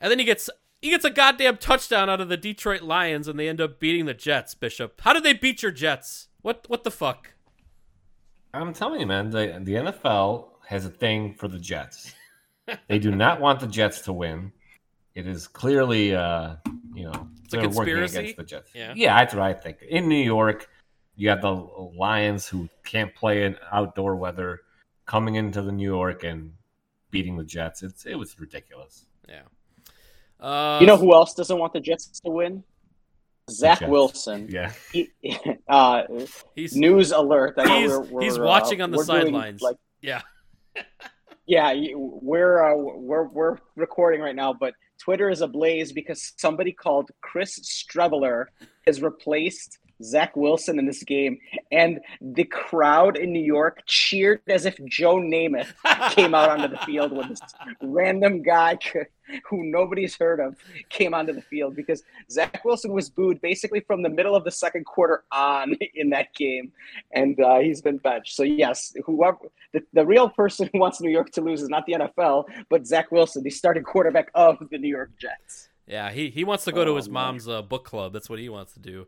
[0.00, 0.50] and then he gets
[0.82, 4.06] he gets a goddamn touchdown out of the Detroit Lions, and they end up beating
[4.06, 4.54] the Jets.
[4.54, 6.28] Bishop, how did they beat your Jets?
[6.46, 7.32] What what the fuck?
[8.54, 12.14] I'm telling you, man, the, the NFL has a thing for the Jets.
[12.88, 14.52] they do not want the Jets to win.
[15.16, 16.54] It is clearly, uh,
[16.94, 18.18] you know, It's a they're working conspiracy?
[18.18, 18.70] against the Jets.
[18.76, 18.92] Yeah.
[18.94, 19.78] yeah, that's what I think.
[19.82, 20.68] In New York,
[21.16, 24.60] you have the Lions who can't play in outdoor weather
[25.04, 26.52] coming into the New York and
[27.10, 27.82] beating the Jets.
[27.82, 29.06] It's it was ridiculous.
[29.28, 29.42] Yeah.
[30.38, 32.62] Uh, You know who else doesn't want the Jets to win?
[33.50, 33.90] Zach Jets.
[33.90, 34.48] Wilson.
[34.50, 35.10] Yeah, He,
[35.68, 36.02] uh,
[36.54, 37.54] he's news alert.
[37.58, 39.62] I know He's- we're, we're, he's uh, watching on the sidelines.
[39.62, 40.22] Like, yeah.
[41.46, 47.10] yeah, we're uh, we're we're recording right now, but Twitter is ablaze because somebody called
[47.20, 48.46] Chris Streveler
[48.86, 51.38] has replaced Zach Wilson in this game,
[51.72, 55.72] and the crowd in New York cheered as if Joe Namath
[56.12, 57.40] came out onto the field when this
[57.82, 58.78] random guy
[59.48, 60.54] who nobody's heard of
[60.88, 64.50] came onto the field because Zach Wilson was booed basically from the middle of the
[64.52, 66.72] second quarter on in that game,
[67.12, 68.34] and uh, he's been benched.
[68.36, 69.38] So yes, whoever
[69.72, 72.86] the, the real person who wants New York to lose is not the NFL, but
[72.86, 75.70] Zach Wilson, the starting quarterback of the New York Jets.
[75.88, 77.14] Yeah, he, he wants to go to Oh, his man.
[77.14, 78.12] mom's uh, book club.
[78.12, 79.06] That's what he wants to do.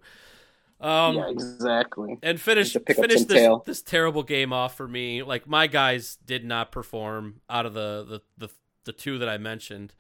[0.81, 2.19] Um, yeah, exactly.
[2.23, 3.63] and finish to pick up finish this, tail.
[3.67, 5.23] this terrible game off for me.
[5.23, 8.05] Like my guys did not perform out of the
[8.39, 8.53] the the,
[8.85, 9.95] the two that I mentioned.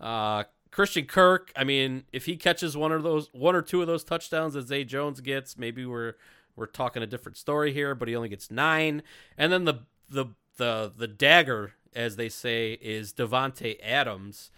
[0.00, 1.52] Uh, Christian Kirk.
[1.54, 4.66] I mean, if he catches one of those one or two of those touchdowns that
[4.66, 6.14] Zay Jones gets, maybe we're
[6.56, 7.94] we're talking a different story here.
[7.94, 9.04] But he only gets nine,
[9.38, 9.74] and then the
[10.08, 14.50] the the the dagger, as they say, is Davante Adams,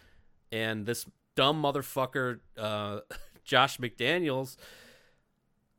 [0.50, 3.00] and this dumb motherfucker, uh,
[3.44, 4.56] Josh McDaniels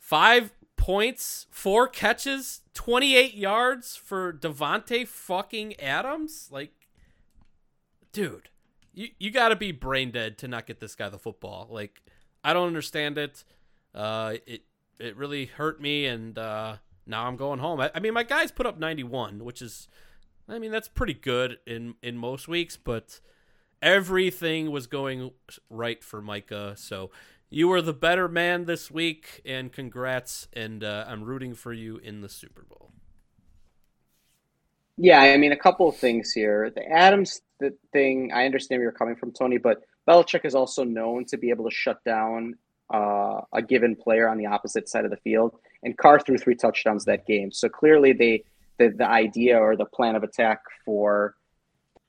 [0.08, 6.48] five points, four catches, 28 yards for Davante fucking Adams.
[6.50, 6.72] Like,
[8.13, 8.48] dude,
[8.93, 11.67] you, you got to be brain dead to not get this guy the football.
[11.70, 12.02] Like,
[12.41, 13.43] I don't understand it.
[13.93, 14.62] Uh, it
[14.98, 17.82] it really hurt me, and uh, now I'm going home.
[17.82, 19.89] I, I mean, my guys put up 91, which is,
[20.48, 23.20] I mean, that's pretty good in in most weeks, but
[23.82, 25.32] everything was going
[25.70, 26.76] right for Micah.
[26.78, 27.12] So
[27.50, 30.48] you were the better man this week, and congrats.
[30.54, 32.92] And uh, I'm rooting for you in the Super Bowl.
[34.98, 36.72] Yeah, I mean, a couple of things here.
[36.72, 37.42] The Adams
[37.94, 41.50] thing, I understand where you're coming from, Tony, but Belichick is also known to be
[41.50, 42.56] able to shut down
[42.94, 45.54] uh, a given player on the opposite side of the field.
[45.84, 47.52] And Carr threw three touchdowns that game.
[47.52, 48.44] So clearly, they
[48.80, 51.36] the, the idea or the plan of attack for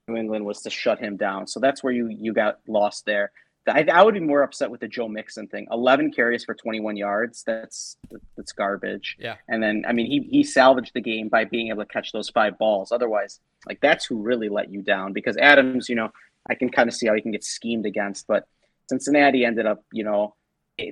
[0.06, 1.46] New England was to shut him down.
[1.46, 3.32] So that's where you you got lost there.
[3.68, 5.66] I, I would be more upset with the Joe Mixon thing.
[5.70, 7.42] Eleven carries for 21 yards.
[7.46, 7.96] That's
[8.36, 9.16] that's garbage.
[9.18, 9.36] Yeah.
[9.48, 12.28] And then I mean he he salvaged the game by being able to catch those
[12.30, 12.92] five balls.
[12.92, 16.10] Otherwise, like that's who really let you down because Adams, you know,
[16.48, 18.46] I can kind of see how he can get schemed against, but
[18.88, 20.34] Cincinnati ended up, you know,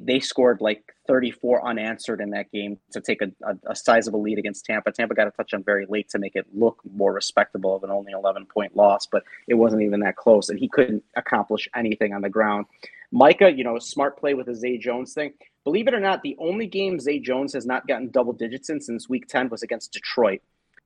[0.03, 4.39] they scored like 34 unanswered in that game to take a, a, a sizable lead
[4.39, 4.91] against Tampa.
[4.91, 8.13] Tampa got a touchdown very late to make it look more respectable of an only
[8.13, 12.23] 11 point loss, but it wasn't even that close, and he couldn't accomplish anything on
[12.23, 12.67] the ground.
[13.13, 15.33] Micah, you know, smart play with the Zay Jones thing.
[15.63, 18.81] Believe it or not, the only game Zay Jones has not gotten double digits in
[18.81, 20.41] since week 10 was against Detroit.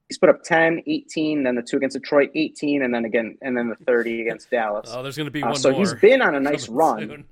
[0.09, 3.57] He's put up 10, 18, then the two against Detroit, 18, and then again, and
[3.57, 4.91] then the 30 against Dallas.
[4.93, 5.79] Oh, there's going to be Uh, one so more.
[5.81, 7.25] he's been on a nice coming run.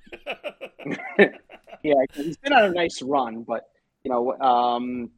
[1.83, 3.69] yeah, he's been on a nice run, but
[4.05, 5.11] you know, um,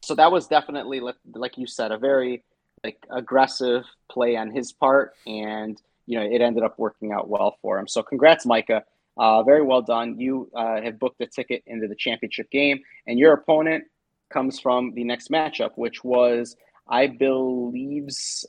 [0.00, 2.44] so that was definitely like, you said, a very
[2.82, 7.56] like aggressive play on his part, and you know, it ended up working out well
[7.62, 7.88] for him.
[7.88, 8.84] So, congrats, Micah.
[9.16, 10.18] Uh, very well done.
[10.18, 13.84] You uh, have booked a ticket into the championship game, and your opponent
[14.28, 16.56] comes from the next matchup, which was,
[16.88, 18.44] I believe's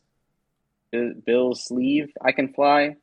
[1.26, 2.12] Bill's sleeve.
[2.22, 2.96] I can fly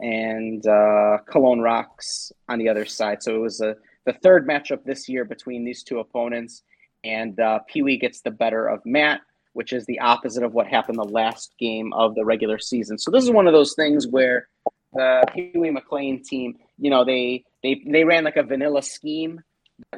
[0.00, 3.22] and uh, Cologne Rocks on the other side.
[3.22, 3.76] So it was a,
[4.06, 6.62] the third matchup this year between these two opponents,
[7.02, 9.20] and uh, Pee Wee gets the better of Matt,
[9.52, 12.98] which is the opposite of what happened the last game of the regular season.
[12.98, 14.48] So this is one of those things where
[14.92, 19.40] the Pee Wee McLean team, you know, they they they ran like a vanilla scheme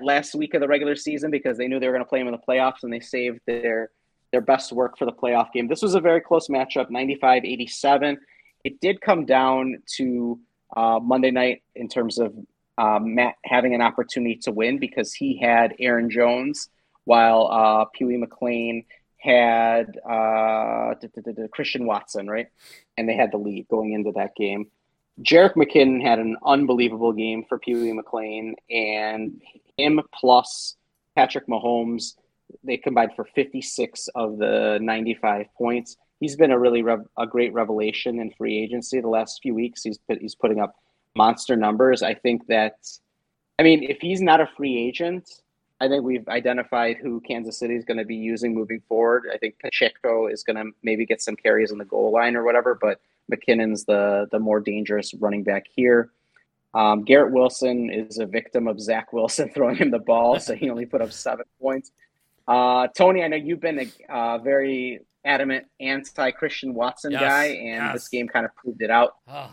[0.01, 2.29] last week of the regular season because they knew they were going to play him
[2.29, 3.91] in the playoffs, and they saved their
[4.33, 5.69] their best work for the playoff game.
[5.69, 8.17] This was a very close matchup, 95-87
[8.65, 10.39] it did come down to
[10.77, 12.35] uh, Monday night in terms of
[12.79, 16.69] um, Matt having an opportunity to win because he had Aaron Jones
[17.05, 18.85] while uh, Pee Wee McLean
[19.19, 20.95] had uh,
[21.53, 22.49] Christian Watson, right?
[22.97, 24.67] And they had the lead going into that game.
[25.23, 29.41] Jerick McKinnon had an unbelievable game for Pee Wee McLean, and
[29.79, 30.77] him plus
[31.15, 32.17] Patrick Mahomes,
[32.63, 37.53] they combined for 56 of the 95 points he's been a really rev- a great
[37.53, 39.83] revelation in free agency the last few weeks.
[39.83, 40.77] He's put, he's putting up
[41.15, 42.03] monster numbers.
[42.03, 42.77] I think that,
[43.59, 45.29] I mean, if he's not a free agent,
[45.81, 49.25] I think we've identified who Kansas City is going to be using moving forward.
[49.33, 52.45] I think Pacheco is going to maybe get some carries on the goal line or
[52.45, 53.01] whatever, but
[53.31, 56.11] McKinnon's the the more dangerous running back here.
[56.75, 60.71] Um, Garrett Wilson is a victim of Zach Wilson throwing him the ball, so he
[60.71, 61.91] only put up seven points.
[62.47, 67.85] Uh, Tony, I know you've been a uh, very adamant anti-Christian Watson Yes, guy, and
[67.85, 67.93] yes.
[67.95, 69.17] this game kind of proved it out.
[69.29, 69.51] Oh,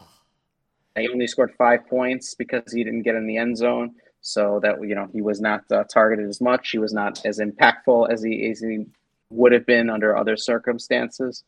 [0.96, 4.76] He only scored five points because he didn't get in the end zone, so that
[4.88, 6.70] you know he was not uh, targeted as much.
[6.70, 8.86] He was not as impactful as he as he
[9.32, 11.44] would have been under other circumstances.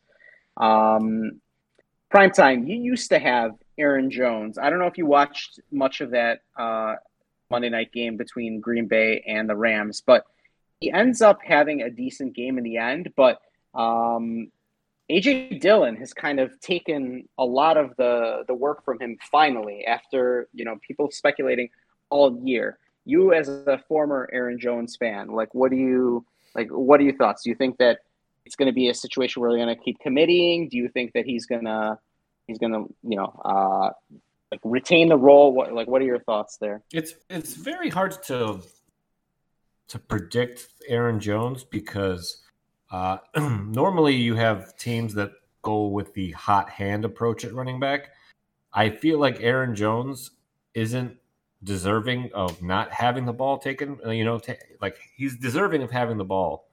[0.58, 1.39] Um,
[2.12, 4.58] primetime, you used to have Aaron Jones.
[4.58, 6.96] I don't know if you watched much of that uh,
[7.52, 10.26] Monday night game between Green Bay and the Rams, but
[10.80, 13.11] he ends up having a decent game in the end.
[13.15, 13.39] But
[13.73, 14.51] um,
[15.09, 19.86] AJ Dillon has kind of taken a lot of the the work from him finally
[19.86, 21.69] after you know people speculating
[22.09, 22.78] all year.
[23.05, 26.69] You as a former Aaron Jones fan, like what do you like?
[26.69, 27.43] What are your thoughts?
[27.43, 27.99] Do you think that
[28.45, 30.69] it's going to be a situation where they're going to keep committing?
[30.69, 31.99] Do you think that he's gonna
[32.47, 33.91] he's gonna you know uh,
[34.51, 35.53] like retain the role?
[35.53, 36.82] What like what are your thoughts there?
[36.91, 38.61] It's it's very hard to
[39.88, 42.44] to predict Aaron Jones because
[42.92, 45.32] uh, normally you have teams that
[45.62, 48.10] go with the hot hand approach at running back.
[48.74, 50.32] I feel like Aaron Jones
[50.74, 51.18] isn't
[51.64, 54.00] deserving of not having the ball taken.
[54.06, 56.68] uh, You know, ta- like he's deserving of having the ball.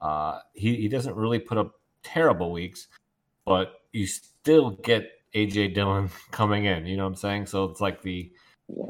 [0.00, 2.88] Uh, he he doesn't really put up terrible weeks,
[3.44, 6.86] but you still get AJ Dillon coming in.
[6.86, 7.46] You know what I'm saying?
[7.46, 8.32] So it's like the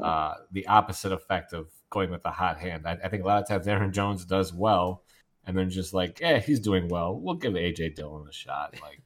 [0.03, 2.85] uh, the opposite effect of going with the hot hand.
[2.85, 5.01] I, I think a lot of times Aaron Jones does well,
[5.47, 7.15] and then just like, yeah, he's doing well.
[7.17, 8.75] We'll give AJ Dillon a shot.
[8.81, 9.01] Like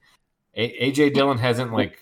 [0.55, 1.99] a- AJ Dillon hasn't like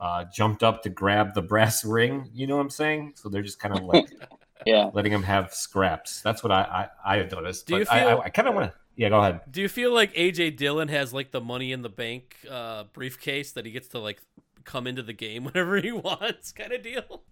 [0.00, 2.30] uh, jumped up to grab the brass ring.
[2.32, 3.12] You know what I'm saying?
[3.16, 4.06] So they're just kind of like
[4.64, 6.20] Yeah, letting him have scraps.
[6.22, 7.66] That's what I I, I have noticed.
[7.66, 8.78] Do you But I, feel- I, I kind of want to.
[8.94, 9.40] Yeah, go ahead.
[9.50, 13.52] do you feel like AJ Dillon has like the money in the bank uh, briefcase
[13.52, 14.20] that he gets to like
[14.64, 17.22] come into the game whenever he wants, kind of deal?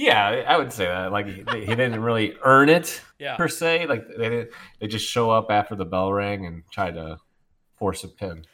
[0.00, 1.10] Yeah, I would say that.
[1.10, 3.36] Like he, he didn't really earn it Yeah.
[3.36, 3.86] per se.
[3.86, 7.18] Like they didn't, they just show up after the bell rang and try to
[7.76, 8.44] force a pin.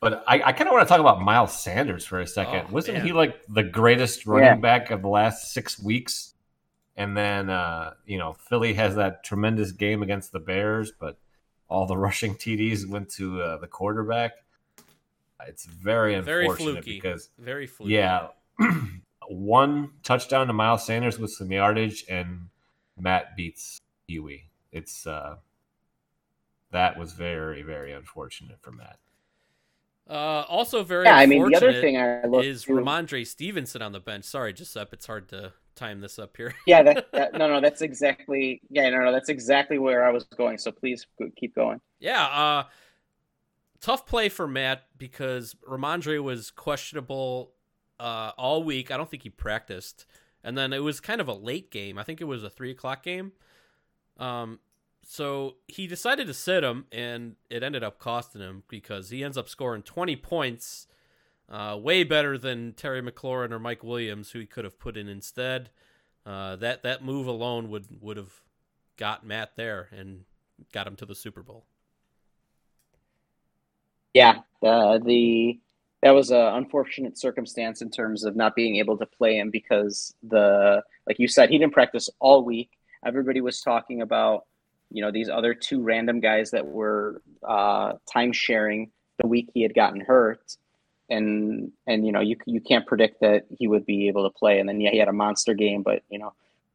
[0.00, 2.66] But I, I kind of want to talk about Miles Sanders for a second.
[2.68, 3.06] Oh, Wasn't man.
[3.06, 4.54] he like the greatest running Yeah.
[4.56, 6.34] back of the last six weeks?
[6.96, 11.18] And then uh, you know Philly has that tremendous game against the Bears, but
[11.68, 14.32] all the rushing TDs went to uh, the quarterback.
[15.48, 16.94] It's very Very unfortunate fluky.
[17.00, 17.94] because Very fluky.
[17.94, 18.28] yeah.
[19.28, 22.48] One touchdown to Miles Sanders with some yardage, and
[22.98, 24.50] Matt beats Huey.
[24.72, 25.36] It's uh,
[26.72, 28.98] that was very, very unfortunate for Matt.
[30.08, 31.16] Uh, also very yeah.
[31.16, 34.24] I mean, the other thing I looked is through- Rhamondre Stevenson on the bench.
[34.24, 36.54] Sorry, Giuseppe, it's hard to time this up here.
[36.66, 40.24] Yeah, that, that no, no, that's exactly yeah, no, no, that's exactly where I was
[40.24, 40.58] going.
[40.58, 41.06] So please
[41.36, 41.80] keep going.
[42.00, 42.64] Yeah, uh
[43.80, 47.53] tough play for Matt because Rhamondre was questionable
[48.00, 48.90] uh all week.
[48.90, 50.06] I don't think he practiced.
[50.42, 51.98] And then it was kind of a late game.
[51.98, 53.32] I think it was a three o'clock game.
[54.18, 54.60] Um
[55.06, 59.36] so he decided to sit him and it ended up costing him because he ends
[59.36, 60.86] up scoring twenty points.
[61.46, 65.08] Uh, way better than Terry McLaurin or Mike Williams, who he could have put in
[65.08, 65.68] instead.
[66.24, 68.40] Uh, that that move alone would would have
[68.96, 70.24] got Matt there and
[70.72, 71.66] got him to the Super Bowl.
[74.14, 75.58] Yeah, the the
[76.04, 80.14] that was an unfortunate circumstance in terms of not being able to play him because
[80.22, 82.68] the like you said he didn't practice all week.
[83.06, 84.44] Everybody was talking about
[84.90, 89.62] you know these other two random guys that were uh, time sharing the week he
[89.62, 90.56] had gotten hurt,
[91.08, 94.60] and and you know you you can't predict that he would be able to play.
[94.60, 96.34] And then yeah, he had a monster game, but you know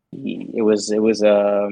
[0.09, 1.69] he, it was it was a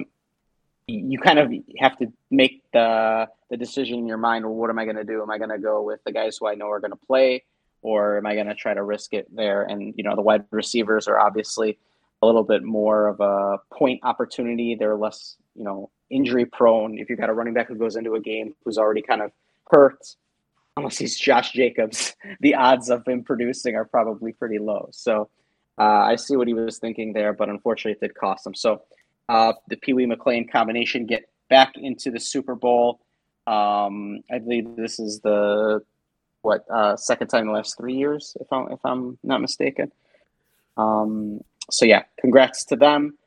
[0.88, 4.46] you kind of have to make the the decision in your mind.
[4.46, 5.22] Well, what am I going to do?
[5.22, 7.44] Am I going to go with the guys who I know are going to play,
[7.82, 9.64] or am I going to try to risk it there?
[9.64, 11.78] And you know, the wide receivers are obviously
[12.22, 14.76] a little bit more of a point opportunity.
[14.76, 16.98] They're less, you know, injury prone.
[16.98, 19.32] If you've got a running back who goes into a game who's already kind of
[19.70, 20.16] hurt,
[20.78, 24.88] unless he's Josh Jacobs, the odds of him producing are probably pretty low.
[24.92, 25.30] So
[25.78, 28.56] uh, I see what he was thinking there, but unfortunately, it did cost him.
[28.56, 28.82] So
[29.30, 33.00] uh, the Pee Wee McLean combination get back into the Super Bowl.
[33.46, 35.82] Um, I believe this is the
[36.42, 39.92] what uh, second time in the last three years, if I'm if I'm not mistaken.
[40.78, 43.18] Um, so yeah, congrats to them,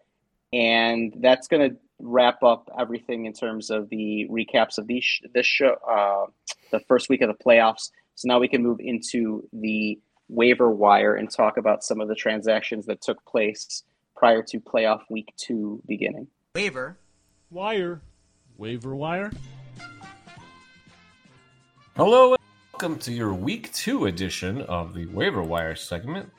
[0.53, 5.77] and that's gonna wrap up everything in terms of the recaps of these this show,
[5.89, 6.27] uh,
[6.71, 7.91] the first week of the playoffs.
[8.15, 9.99] So now we can move into the
[10.29, 13.83] waiver wire and talk about some of the transactions that took place
[14.21, 16.27] prior to playoff week two beginning.
[16.55, 16.99] Waiver.
[17.51, 18.03] Wire.
[18.59, 19.33] Waiver wire.
[21.97, 26.31] Hello, and welcome to your week two edition of the waiver wire segment.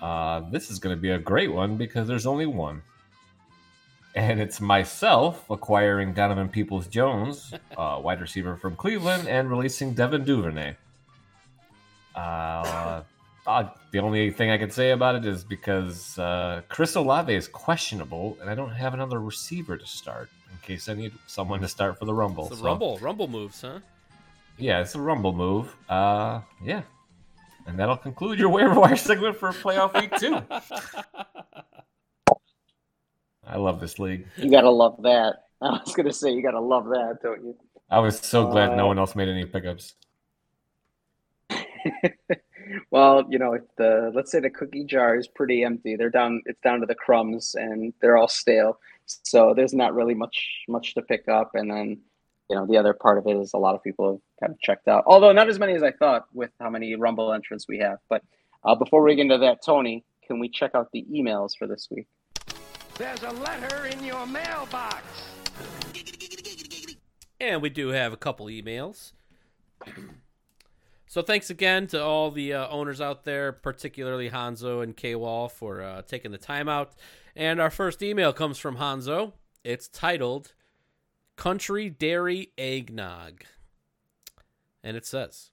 [0.00, 2.80] Uh, this is going to be a great one because there's only one.
[4.14, 10.22] And it's myself acquiring Donovan Peoples Jones, uh, wide receiver from Cleveland, and releasing Devin
[10.22, 10.76] Duvernay.
[12.14, 13.02] Uh,
[13.50, 17.48] uh, the only thing I can say about it is because uh, Chris Olave is
[17.48, 21.68] questionable, and I don't have another receiver to start in case I need someone to
[21.68, 22.44] start for the Rumble.
[22.46, 23.80] It's the So, rumble, rumble moves, huh?
[24.58, 25.74] Yeah, it's a Rumble move.
[25.88, 26.82] Uh, yeah.
[27.66, 30.42] And that'll conclude your waiver wire segment for playoff week two.
[33.46, 34.26] I love this league.
[34.36, 35.44] You gotta love that.
[35.62, 37.56] I was gonna say you gotta love that, don't you?
[37.90, 39.94] I was so glad no Uh, one else made any pickups.
[42.90, 45.96] well, you know, if the let's say the cookie jar is pretty empty.
[45.96, 46.42] They're down.
[46.46, 48.78] It's down to the crumbs, and they're all stale.
[49.06, 51.50] So there's not really much much to pick up.
[51.54, 51.98] And then,
[52.48, 54.60] you know, the other part of it is a lot of people have kind of
[54.60, 55.04] checked out.
[55.06, 57.98] Although not as many as I thought with how many Rumble entrants we have.
[58.08, 58.22] But
[58.64, 61.88] uh, before we get into that, Tony, can we check out the emails for this
[61.90, 62.06] week?
[62.96, 65.02] There's a letter in your mailbox.
[67.40, 69.12] And we do have a couple emails.
[71.10, 75.82] So thanks again to all the uh, owners out there, particularly Hanzo and K-Wall for
[75.82, 76.92] uh, taking the time out.
[77.34, 79.32] And our first email comes from Hanzo.
[79.64, 80.52] It's titled
[81.34, 83.42] Country Dairy Eggnog.
[84.84, 85.50] And it says,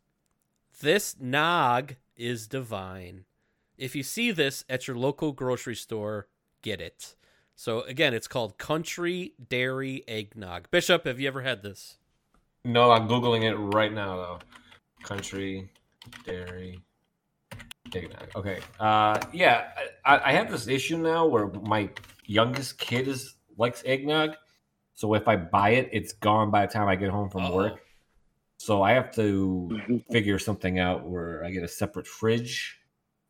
[0.80, 3.26] This nog is divine.
[3.80, 6.28] If you see this at your local grocery store,
[6.62, 7.16] get it.
[7.56, 10.70] So again, it's called Country Dairy Eggnog.
[10.70, 11.98] Bishop, have you ever had this?
[12.64, 14.40] No, I'm Googling it right now, though.
[15.04, 15.70] Country,
[16.26, 16.80] dairy,
[17.96, 18.30] eggnog.
[18.36, 18.60] Okay.
[18.80, 19.70] Uh, yeah,
[20.06, 21.90] I, I have this issue now where my
[22.26, 24.32] youngest kid is likes eggnog.
[24.96, 27.56] So if I buy it, it's gone by the time I get home from Uh-oh.
[27.56, 27.80] work.
[28.58, 32.80] So I have to figure something out where I get a separate fridge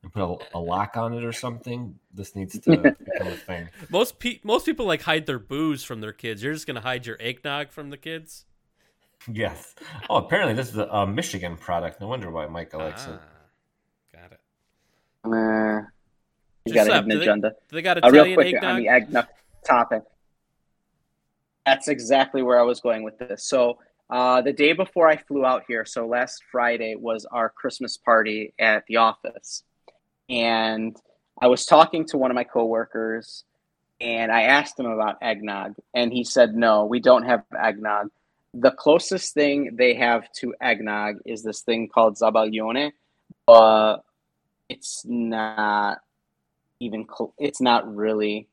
[0.01, 1.95] and put a, a lock on it or something.
[2.13, 3.69] This needs to become a thing.
[3.89, 6.41] Most pe- most people like hide their booze from their kids.
[6.41, 8.45] You're just gonna hide your eggnog from the kids.
[9.31, 9.75] Yes.
[10.09, 11.99] Oh, apparently this is a, a Michigan product.
[11.99, 13.19] No wonder why Micah likes it.
[13.19, 14.39] Ah, got it.
[15.25, 15.81] Uh,
[16.65, 17.49] you got a Giuseppe, hidden do they- agenda.
[17.69, 18.63] Do they got Uh, real quick eggnog?
[18.63, 19.25] on the eggnog
[19.65, 20.03] topic.
[21.65, 23.43] That's exactly where I was going with this.
[23.43, 27.97] So uh, the day before I flew out here, so last Friday was our Christmas
[27.97, 29.63] party at the office,
[30.29, 30.95] and
[31.41, 33.43] I was talking to one of my coworkers,
[33.99, 38.09] and I asked him about eggnog, and he said, "No, we don't have eggnog.
[38.53, 42.91] The closest thing they have to eggnog is this thing called zabaglione,
[43.45, 43.97] but
[44.69, 45.99] it's not
[46.79, 48.47] even cl- it's not really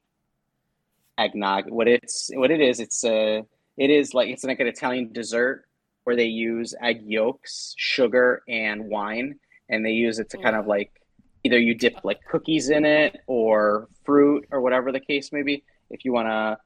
[1.17, 1.71] eggnog.
[1.71, 3.45] What it's what it is it's a
[3.77, 5.65] it is like it's like an italian dessert
[6.05, 9.39] where they use egg yolks sugar and wine
[9.69, 11.01] and they use it to kind of like
[11.45, 15.63] either you dip like cookies in it or fruit or whatever the case may be.
[15.91, 16.59] If you want to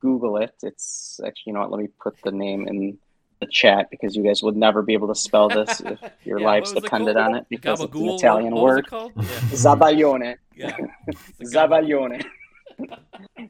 [0.00, 2.98] google it it's actually you know what let me put the name in
[3.40, 6.46] the chat because you guys would never be able to spell this if your Yeah,
[6.46, 9.12] lives depended on it because it's an italian word it called?
[9.16, 10.76] zabaglione Yeah.
[11.08, 11.14] yeah.
[11.42, 12.24] Zabaglione.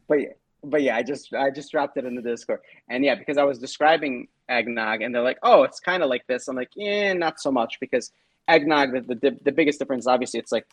[0.09, 0.29] but yeah,
[0.63, 3.45] but yeah, I just I just dropped it in the Discord, and yeah, because I
[3.45, 7.13] was describing eggnog, and they're like, "Oh, it's kind of like this." I'm like, "Yeah,
[7.13, 8.11] not so much," because
[8.49, 10.67] eggnog, the, the the biggest difference, obviously, it's like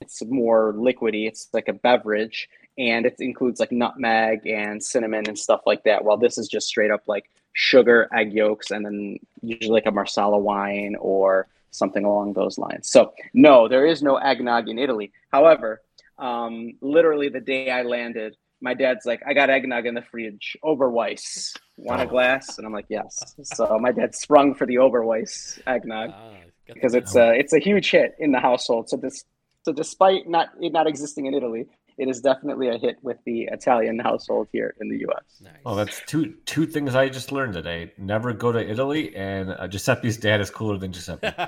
[0.00, 1.26] it's more liquidy.
[1.26, 2.48] It's like a beverage,
[2.78, 6.04] and it includes like nutmeg and cinnamon and stuff like that.
[6.04, 9.90] While this is just straight up like sugar, egg yolks, and then usually like a
[9.90, 12.90] marsala wine or something along those lines.
[12.90, 15.12] So no, there is no eggnog in Italy.
[15.30, 15.82] However,
[16.18, 20.56] um, literally the day I landed, my dad's like, I got eggnog in the fridge.
[20.62, 21.56] Oberweis.
[21.76, 22.58] Want a glass?
[22.58, 23.34] And I'm like, yes.
[23.42, 26.32] So my dad sprung for the Oberweis eggnog Ah,
[26.72, 28.88] because it's a it's a huge hit in the household.
[28.88, 29.24] So this
[29.64, 31.66] so despite not it not existing in Italy,
[31.98, 35.40] it is definitely a hit with the Italian household here in the U.S.
[35.42, 35.52] nice.
[35.66, 37.92] Oh, that's two two things I just learned today.
[37.98, 41.28] Never go to Italy, and uh, Giuseppe's dad is cooler than Giuseppe.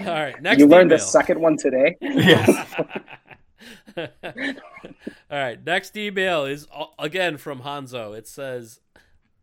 [0.00, 1.96] All right, next you learned the second one today.
[2.00, 2.74] yes.
[3.96, 4.02] All
[5.30, 8.16] right, next email is uh, again from Hanzo.
[8.16, 8.80] It says,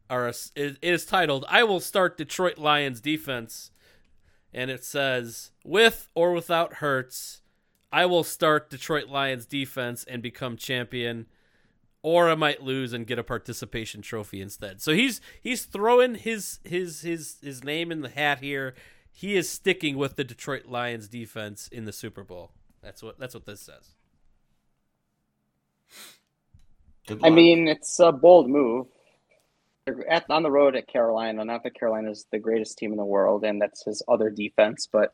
[0.09, 3.71] or it it is titled, "I will start Detroit Lions defense,"
[4.53, 7.41] and it says, "With or without Hurts,
[7.91, 11.27] I will start Detroit Lions defense and become champion."
[12.03, 14.81] Or I might lose and get a participation trophy instead.
[14.81, 18.73] So he's he's throwing his his his his name in the hat here.
[19.13, 22.53] He is sticking with the Detroit Lions defense in the Super Bowl.
[22.81, 23.91] That's what that's what this says.
[27.23, 28.87] I mean, it's a bold move.
[29.85, 31.43] They're at, on the road at Carolina.
[31.43, 35.13] Not that Carolina's the greatest team in the world, and that's his other defense, but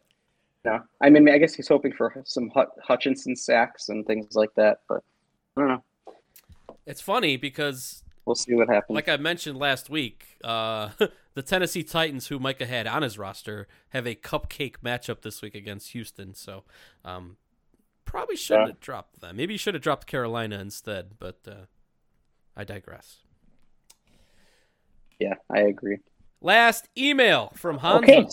[0.66, 4.54] No, I mean, I guess he's hoping for some Hut- Hutchinson sacks and things like
[4.56, 5.04] that, but
[5.56, 5.84] I don't know.
[6.86, 8.94] It's funny because We'll see what happens.
[8.96, 10.90] like I mentioned last week, uh,
[11.34, 15.56] the Tennessee Titans, who Micah had on his roster, have a cupcake matchup this week
[15.56, 16.34] against Houston.
[16.34, 16.64] So,
[17.06, 17.38] um,
[18.04, 18.72] probably shouldn't Yeah.
[18.74, 19.38] have dropped them.
[19.38, 21.12] Maybe you should have dropped Carolina instead.
[21.20, 21.66] But uh,
[22.56, 23.20] I digress.
[25.20, 25.98] Yeah, I agree.
[26.42, 27.98] Last email from Hanzo.
[28.04, 28.28] Okay.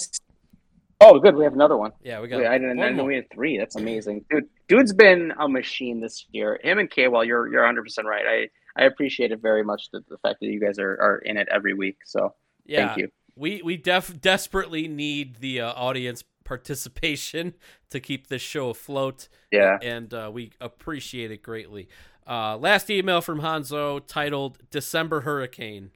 [1.00, 1.34] Oh, good.
[1.34, 1.92] We have another one.
[2.02, 2.38] Yeah, we got.
[2.38, 3.58] Wait, I didn't, I know we had three.
[3.58, 4.44] That's amazing, dude.
[4.68, 6.58] Dude's been a machine this year.
[6.62, 7.08] Him and K.
[7.08, 8.24] Well, you're you're 100 percent right.
[8.26, 11.36] I I appreciate it very much the, the fact that you guys are, are in
[11.36, 11.98] it every week.
[12.04, 13.08] So Yeah, thank you.
[13.36, 17.54] we we def desperately need the uh, audience participation
[17.90, 19.28] to keep this show afloat.
[19.50, 19.78] Yeah.
[19.82, 21.88] and uh, we appreciate it greatly.
[22.26, 25.90] Uh, last email from Hanzo titled "December Hurricane,"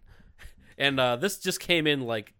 [0.79, 2.33] and uh, this just came in like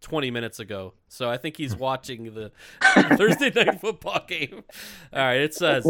[0.00, 0.94] 20 minutes ago.
[1.08, 2.52] So I think he's watching the
[3.16, 4.64] Thursday night football game.
[5.12, 5.86] All right, it says,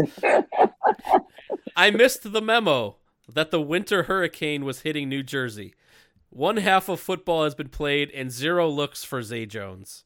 [1.75, 2.97] "I missed the memo
[3.31, 5.73] that the winter hurricane was hitting New Jersey."
[6.29, 10.05] One half of football has been played and zero looks for Zay Jones.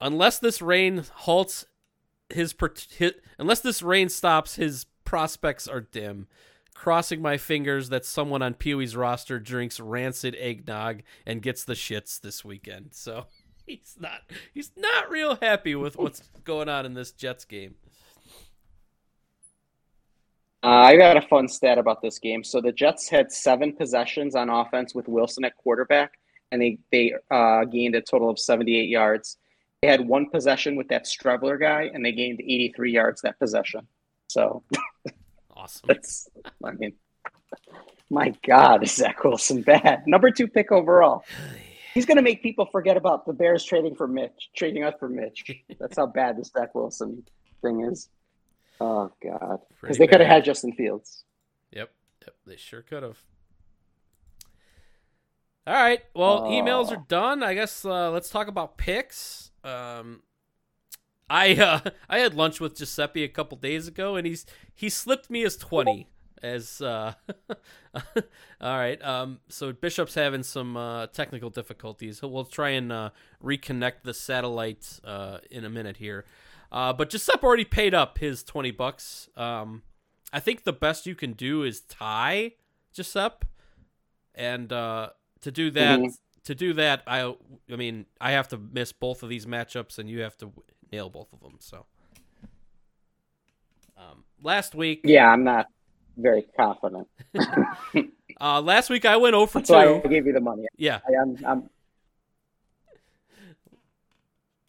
[0.00, 1.64] Unless this rain halts
[2.28, 6.26] his, per- hi unless this rain stops his prospects are dim.
[6.78, 11.74] Crossing my fingers that someone on Pee Wee's roster drinks rancid eggnog and gets the
[11.74, 12.90] shits this weekend.
[12.92, 13.26] So
[13.66, 14.20] he's not
[14.54, 17.74] he's not real happy with what's going on in this Jets game.
[20.62, 22.44] Uh, I got a fun stat about this game.
[22.44, 26.12] So the Jets had seven possessions on offense with Wilson at quarterback,
[26.52, 29.36] and they they uh, gained a total of 78 yards.
[29.82, 33.88] They had one possession with that Streveler guy, and they gained 83 yards that possession.
[34.28, 34.62] So
[35.58, 35.86] Awesome.
[35.88, 36.28] that's,
[36.64, 36.92] I mean,
[38.10, 40.04] my God, is Zach Wilson bad?
[40.06, 41.24] Number two pick overall.
[41.94, 45.08] He's going to make people forget about the Bears trading for Mitch, trading us for
[45.08, 45.50] Mitch.
[45.80, 47.24] That's how bad this Zach Wilson
[47.60, 48.08] thing is.
[48.80, 51.24] Oh God, because they could have had Justin Fields.
[51.72, 51.90] Yep,
[52.22, 53.18] yep, they sure could have.
[55.66, 57.42] All right, well, emails are done.
[57.42, 59.50] I guess uh, let's talk about picks.
[59.64, 60.22] Um,
[61.30, 65.30] I uh, I had lunch with Giuseppe a couple days ago, and he's he slipped
[65.30, 66.08] me as twenty.
[66.40, 67.14] As uh,
[67.94, 72.22] all right, um, so Bishop's having some uh, technical difficulties.
[72.22, 73.10] We'll try and uh,
[73.42, 76.24] reconnect the satellite uh, in a minute here.
[76.70, 79.28] Uh, but Giuseppe already paid up his twenty bucks.
[79.36, 79.82] Um,
[80.32, 82.52] I think the best you can do is tie
[82.92, 83.48] Giuseppe,
[84.34, 85.10] and uh,
[85.40, 86.18] to do that, Mhm.
[86.44, 87.34] to do that, I
[87.72, 90.52] I mean I have to miss both of these matchups, and you have to
[90.92, 91.56] nail both of them.
[91.58, 91.86] So,
[93.96, 95.66] um, last week, Yeah, I'm not
[96.16, 97.08] very confident.
[98.40, 100.66] uh, last week I went over That's I gave you the money.
[100.76, 101.70] Yeah, I, I'm, I'm,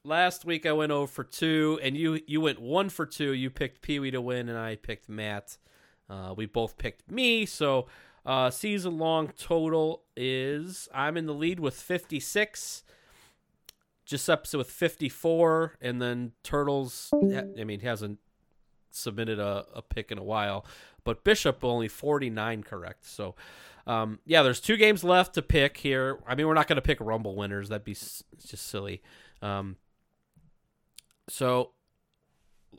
[0.03, 3.34] last week I went over for two, and you you went one for two.
[3.34, 5.57] You picked Pee Wee to win, and I picked Matt.
[6.09, 7.88] Uh, we both picked me, so
[8.26, 12.84] uh, season long total is I'm in the lead with 56.
[14.10, 17.10] Giuseppe's with 54, and then Turtles.
[17.60, 18.18] I mean, he hasn't
[18.89, 20.66] submitted a, a pick in a while,
[21.03, 23.05] but Bishop only 49 correct.
[23.05, 23.36] So,
[23.86, 26.18] um, yeah, there's two games left to pick here.
[26.28, 27.70] I mean, we're not going to pick Rumble winners.
[27.70, 29.03] That'd be s- just silly.
[29.43, 29.76] Um,
[31.28, 31.72] so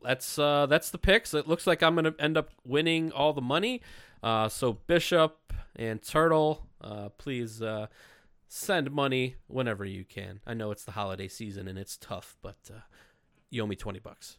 [0.02, 1.32] that's uh, that's the picks.
[1.32, 3.82] It looks like I'm going to end up winning all the money.
[4.22, 7.86] Uh, so Bishop and Turtle, uh, please uh,
[8.52, 10.40] send money whenever you can.
[10.44, 12.80] I know it's the holiday season and it's tough, but uh,
[13.48, 14.38] you owe me twenty bucks.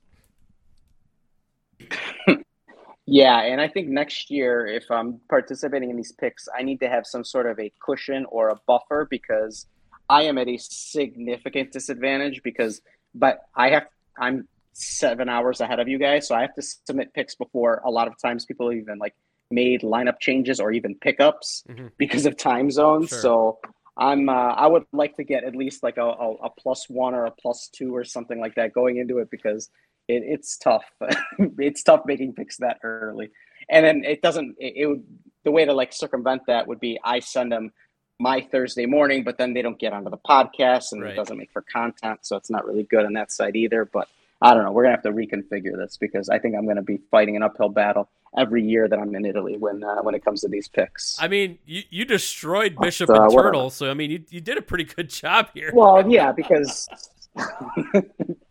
[3.07, 6.89] yeah, and I think next year, if I'm participating in these picks, I need to
[6.89, 9.65] have some sort of a cushion or a buffer because
[10.09, 12.81] I am at a significant disadvantage because,
[13.15, 13.87] but I have,
[14.19, 17.89] I'm seven hours ahead of you guys, so I have to submit picks before a
[17.89, 19.15] lot of times people even like
[19.49, 21.91] made lineup changes or even pickups Mhm.
[21.97, 23.09] because of time zones.
[23.09, 23.19] Sure.
[23.19, 23.59] So
[23.97, 27.13] I'm, uh, I would like to get at least like a, a, a plus one
[27.13, 29.69] or a plus two or something like that going into it because
[30.07, 30.85] it, it's tough.
[31.59, 33.29] it's tough making picks that early,
[33.69, 34.55] and then it doesn't.
[34.59, 35.03] It, it would
[35.43, 37.71] the way to like circumvent that would be I send them
[38.19, 41.13] my Thursday morning, but then they don't get onto the podcast, and Right.
[41.13, 43.85] it doesn't make for content, so it's not really good on that side either.
[43.85, 44.07] But
[44.41, 44.71] I don't know.
[44.71, 47.69] We're gonna have to reconfigure this because I think I'm gonna be fighting an uphill
[47.69, 51.17] battle every year that I'm in Italy when uh, when it comes to these picks.
[51.19, 53.31] I mean, you, you destroyed Bishop uh, and.
[53.31, 55.71] Turtle, so I mean, you, you did a pretty good job here.
[55.73, 56.87] Well, yeah, because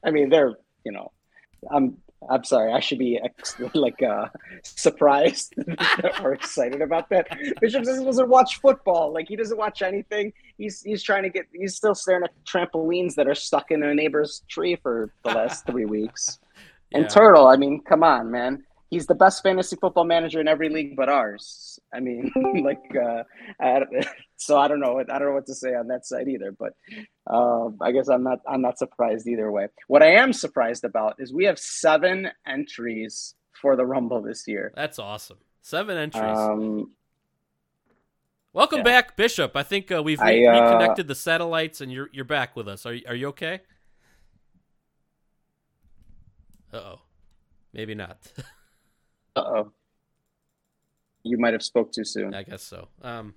[0.04, 1.12] I mean they're you know,
[1.70, 1.96] I'm
[2.28, 2.72] I'm sorry.
[2.72, 4.26] I should be ex- like uh,
[4.62, 5.54] surprised
[6.22, 7.28] or excited about that.
[7.60, 9.12] Bishop doesn't watch football.
[9.12, 10.32] Like he doesn't watch anything.
[10.58, 11.46] He's he's trying to get.
[11.52, 15.64] He's still staring at trampolines that are stuck in a neighbor's tree for the last
[15.70, 16.38] three weeks.
[16.92, 17.08] And Yeah.
[17.08, 18.64] Turtle, I mean, come on, man.
[18.90, 21.78] He's the best fantasy football manager in every league but ours.
[21.94, 22.32] I mean,
[22.64, 23.22] like, uh,
[23.60, 23.82] I,
[24.36, 24.98] so I don't know.
[24.98, 26.52] I don't know what to say on that side either.
[26.52, 26.74] But
[27.32, 28.40] um, I guess I'm not.
[28.48, 29.68] I'm not surprised either way.
[29.86, 34.72] What I am surprised about is we have seven entries for the Rumble this year.
[34.74, 35.38] That's awesome.
[35.62, 36.38] Seven entries.
[36.38, 36.90] Um,
[38.52, 38.84] Welcome yeah.
[38.84, 39.54] back, Bishop.
[39.54, 42.66] I think uh, we've I, re- uh, reconnected the satellites, and you're you're back with
[42.66, 42.84] us.
[42.84, 43.60] Are you, are you okay?
[46.72, 47.00] Uh oh,
[47.72, 48.18] maybe not.
[49.36, 49.72] uh oh.
[51.22, 52.34] You might have spoke too soon.
[52.34, 52.88] I guess so.
[53.02, 53.34] Um,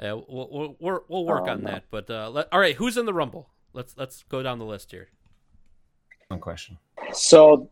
[0.00, 1.70] yeah, we'll we'll, we'll, we'll work Oh, on no.
[1.70, 1.84] that.
[1.90, 3.48] But uh, let, all right, who's in the Rumble?
[3.72, 5.08] Let's let's go down the list here.
[6.28, 6.78] One question.
[7.12, 7.70] So,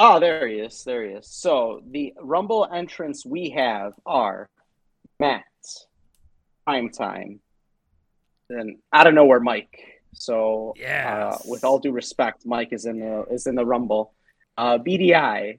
[0.00, 0.82] oh, there he is.
[0.84, 1.26] There he is.
[1.26, 4.48] So the Rumble entrants we have are
[5.20, 5.44] Matt,
[6.64, 7.40] Prime Time,
[8.50, 9.78] and I don't know where Mike.
[10.14, 14.14] So, uh, with all due respect, Mike is in the is in the Rumble.
[14.56, 15.58] Uh, BDI,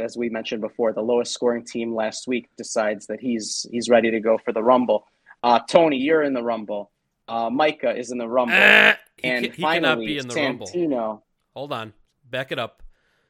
[0.00, 4.10] as we mentioned before, the lowest scoring team last week decides that he's he's ready
[4.10, 5.06] to go for the Rumble.
[5.42, 6.90] Uh, Tony, you're in the Rumble.
[7.28, 10.34] Uh, Micah is in the Rumble, Ah, and ca- he finally cannot be in the
[10.34, 10.66] Rumble.
[10.66, 11.22] Santino.
[11.54, 11.92] Hold on,
[12.30, 12.82] back it up.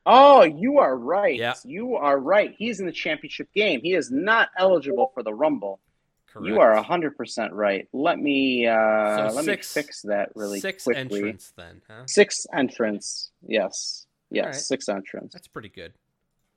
[0.07, 1.37] Oh, you are right.
[1.39, 1.55] Yeah.
[1.65, 2.55] You are right.
[2.59, 3.81] He's in the championship game.
[3.83, 5.81] He is not eligible for the Rumble.
[6.31, 6.47] Correct.
[6.49, 7.89] You are hundred percent right.
[7.93, 11.01] Let me uh, So let six- me fix that really six quickly.
[11.21, 12.03] entrants then, huh?
[12.07, 13.31] Six entrance.
[13.47, 14.07] Yes.
[14.31, 14.55] Yes, right.
[14.57, 15.33] six entrance.
[15.33, 15.93] That's pretty good.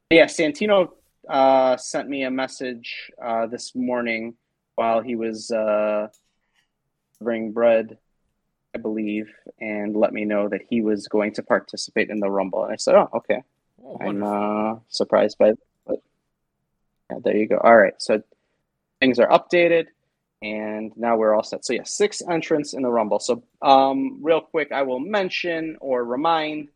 [0.10, 0.92] Yeah, Santino
[1.28, 4.36] uh, sent me a message uh, this morning
[4.76, 6.08] while he was uh,
[7.20, 7.98] bringing bread,
[8.74, 12.64] I believe, and let me know that he was going to participate in the Rumble.
[12.64, 13.44] And I said, "Oh, okay."
[13.84, 15.54] Oh, I'm uh, surprised by
[15.90, 17.58] yeah, there you go.
[17.58, 18.24] All right, so
[19.02, 19.88] things are updated,
[20.42, 21.66] and now we're all set.
[21.66, 23.20] So yeah, six entrants in the Rumble.
[23.20, 26.70] So um, real quick, I will mention or remind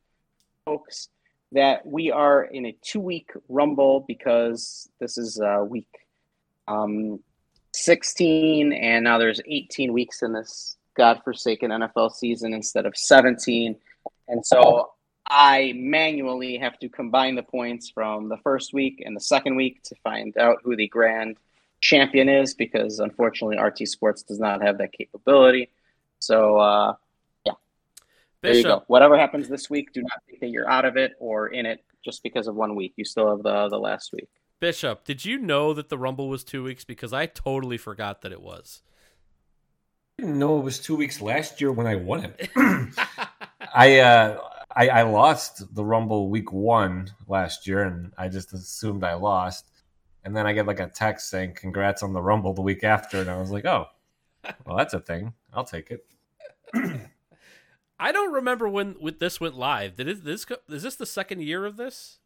[0.65, 1.07] folks
[1.51, 5.89] that we are in a two-week Rumble because this is uh, week
[6.67, 7.19] um,
[7.73, 13.75] 16, and now there's 18 weeks in this godforsaken NFL season instead of 17,
[14.27, 14.91] and so
[15.33, 19.81] I manually have to combine the points from the first week and the second week
[19.83, 21.37] to find out who the grand
[21.79, 25.69] champion is because unfortunately RT Sports does not have that capability.
[26.19, 26.95] So uh,
[28.41, 28.69] there you go.
[28.69, 31.65] Bishop, Whatever happens this week, do not think that you're out of it or in
[31.65, 32.93] it just because of one week.
[32.95, 34.29] You still have the the last week.
[34.59, 36.83] Bishop, did you know that the Rumble was two weeks?
[36.83, 38.83] Because I totally forgot that it was.
[40.19, 42.49] I didn't know it was two weeks last year when I won it.
[43.73, 44.39] I, uh,
[44.75, 49.67] I I lost the Rumble week one last year, and I just assumed I lost.
[50.23, 53.19] And then I get like a text saying "Congrats on the Rumble" the week after,
[53.19, 53.87] and I was like, "Oh,
[54.65, 55.33] well, that's a thing.
[55.53, 56.05] I'll take it."
[58.01, 59.95] I don't remember when with this went live.
[59.95, 62.17] Did it, this is this the second year of this?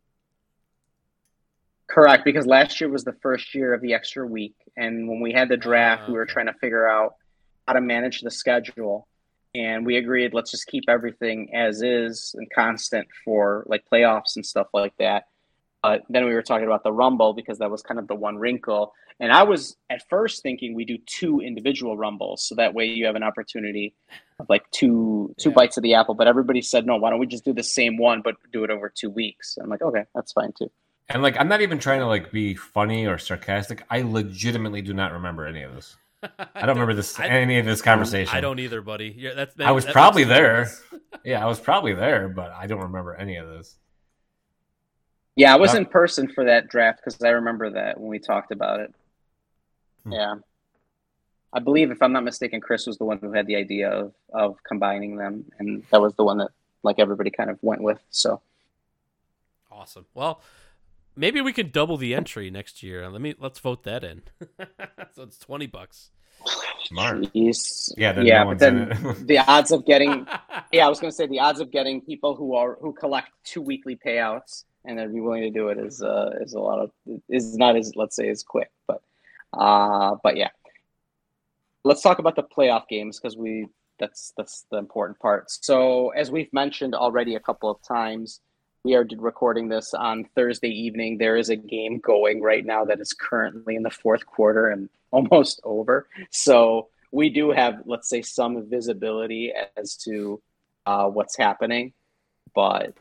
[1.88, 5.34] Correct, because last year was the first year of the extra week, and when we
[5.34, 7.16] had the draft, we oh, were trying to figure out
[7.68, 9.06] how to manage the schedule,
[9.54, 14.46] and we agreed let's just keep everything as is and constant for like playoffs and
[14.46, 15.26] stuff like that.
[15.84, 18.38] But then we were talking about the Rumble because that was kind of the one
[18.38, 22.86] wrinkle, and I was at first thinking we do two individual Rumbles, so that way
[22.86, 23.94] you have an opportunity
[24.40, 25.56] of like two two Yeah.
[25.56, 26.14] bites of the apple.
[26.16, 28.70] But everybody said no, why don't we just do the same one but do it
[28.70, 29.58] over two weeks?
[29.62, 30.70] I'm like, okay, that's fine too.
[31.10, 33.84] And like, I'm not even trying to like be funny or sarcastic.
[33.90, 35.96] I legitimately do not remember any of this.
[36.24, 38.36] I don't remember this I- any of this conversation.
[38.36, 39.14] I don't either, buddy.
[39.18, 39.60] Yeah, that's.
[39.60, 40.70] I was that probably there.
[41.24, 43.78] Yeah, I was probably there, but I don't remember any of this.
[45.36, 48.52] Yeah, I was in person for that draft because I remember that when we talked
[48.52, 48.94] about it.
[50.06, 50.14] Hmm.
[50.14, 50.36] Yeah.
[51.52, 54.14] I believe, if I'm not mistaken, Chris was the one who had the idea of,
[54.34, 56.52] of combining them, and that was the one that
[56.84, 58.00] like everybody kind of went with.
[58.10, 58.42] So
[59.76, 60.06] Awesome.
[60.14, 60.42] Well,
[61.18, 63.10] maybe we could double the entry next year.
[63.10, 64.22] Let me let's vote that in.
[65.14, 66.12] so it's twenty bucks.
[66.86, 67.22] Smart.
[67.34, 67.92] Jeez.
[67.98, 70.26] Yeah, yeah, no but then the odds of getting
[70.72, 73.62] yeah, I was gonna say the odds of getting people who are who collect two
[73.62, 76.92] weekly payouts and then be willing to do it is uh is a lot of
[77.28, 79.02] is not as let's say as quick, but
[79.56, 80.50] uh but yeah.
[81.84, 83.68] Let's talk about the playoff games because we
[84.00, 85.50] that's that's the important part.
[85.50, 88.42] So as we've mentioned already a couple of times,
[88.84, 91.18] we are recording this on Thursday evening.
[91.18, 94.90] There is a game going right now that is currently in the fourth quarter and
[95.12, 96.08] almost over.
[96.30, 100.42] So we do have, let's say, some visibility as to
[100.86, 101.94] uh, what's happening,
[102.54, 102.94] but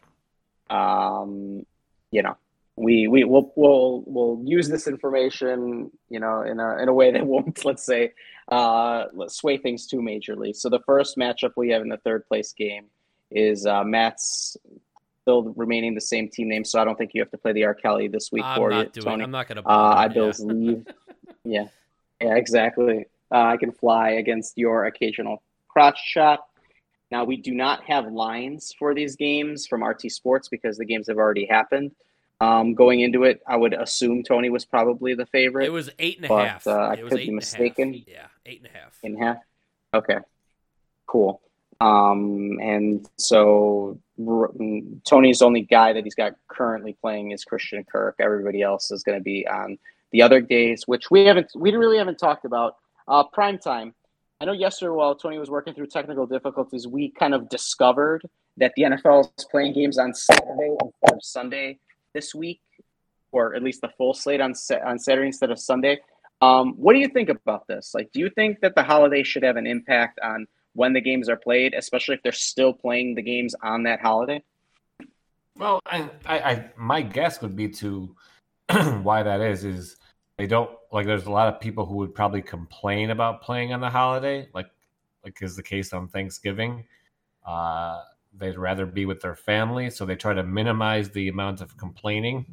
[0.70, 1.66] um,
[2.10, 2.36] you know,
[2.76, 7.12] we we will we'll we'll use this information, you know, in a in a way
[7.12, 8.12] that won't, let's say,
[8.48, 10.54] uh, sway things too majorly.
[10.54, 12.86] So the first matchup we have in the third place game
[13.30, 14.56] is uh, Matt's
[15.22, 17.64] still remaining the same team name, so I don't think you have to play the
[17.64, 17.74] R.
[17.74, 19.12] Kelly this week I'm for not you, doing.
[19.12, 19.24] Tony.
[19.24, 19.60] I'm not gonna.
[19.60, 20.32] Uh, bother, I yeah.
[20.40, 20.86] Leave.
[21.44, 21.66] yeah,
[22.20, 23.06] yeah, exactly.
[23.32, 26.40] Uh, I can fly against your occasional crotch shot.
[27.10, 31.06] Now we do not have lines for these games from RT Sports because the games
[31.06, 31.92] have already happened.
[32.40, 35.66] Um, going into it, I would assume Tony was probably the favorite.
[35.66, 36.66] It was eight and a but, half.
[36.66, 37.34] uh, I it could eight be and a half.
[37.34, 38.04] mistaken.
[38.06, 38.98] Yeah, eight and a half.
[39.02, 39.36] in half.
[39.94, 40.18] Okay,
[41.06, 41.40] cool.
[41.80, 44.50] Um, and so R-
[45.08, 48.16] Tony's only guy that he's got currently playing is Christian Kirk.
[48.18, 49.78] Everybody else is going to be on
[50.12, 52.76] the other days, which we haven't, we really haven't talked about.
[53.06, 53.94] Uh, prime time.
[54.40, 58.22] I know yesterday while Tony was working through technical difficulties, we kind of discovered
[58.56, 61.78] that the NFL is playing games on Saturday instead of Sunday
[62.14, 62.60] this week,
[63.32, 64.54] or at least the full slate on
[64.84, 66.00] on Saturday instead of Sunday.
[66.40, 67.92] Um, what do you think about this?
[67.94, 71.28] Like, do you think that the holiday should have an impact on when the games
[71.28, 74.42] are played, especially if they're still playing the games on that holiday?
[75.56, 78.14] Well, I, I, I my guess would be to
[79.02, 79.96] why that is is
[80.36, 81.06] they don't like.
[81.06, 84.66] There's a lot of people who would probably complain about playing on the holiday, like
[85.24, 86.84] like is the case on Thanksgiving.
[87.46, 88.00] Uh,
[88.38, 92.46] they'd rather be with their family, so they try to minimize the amount of complaining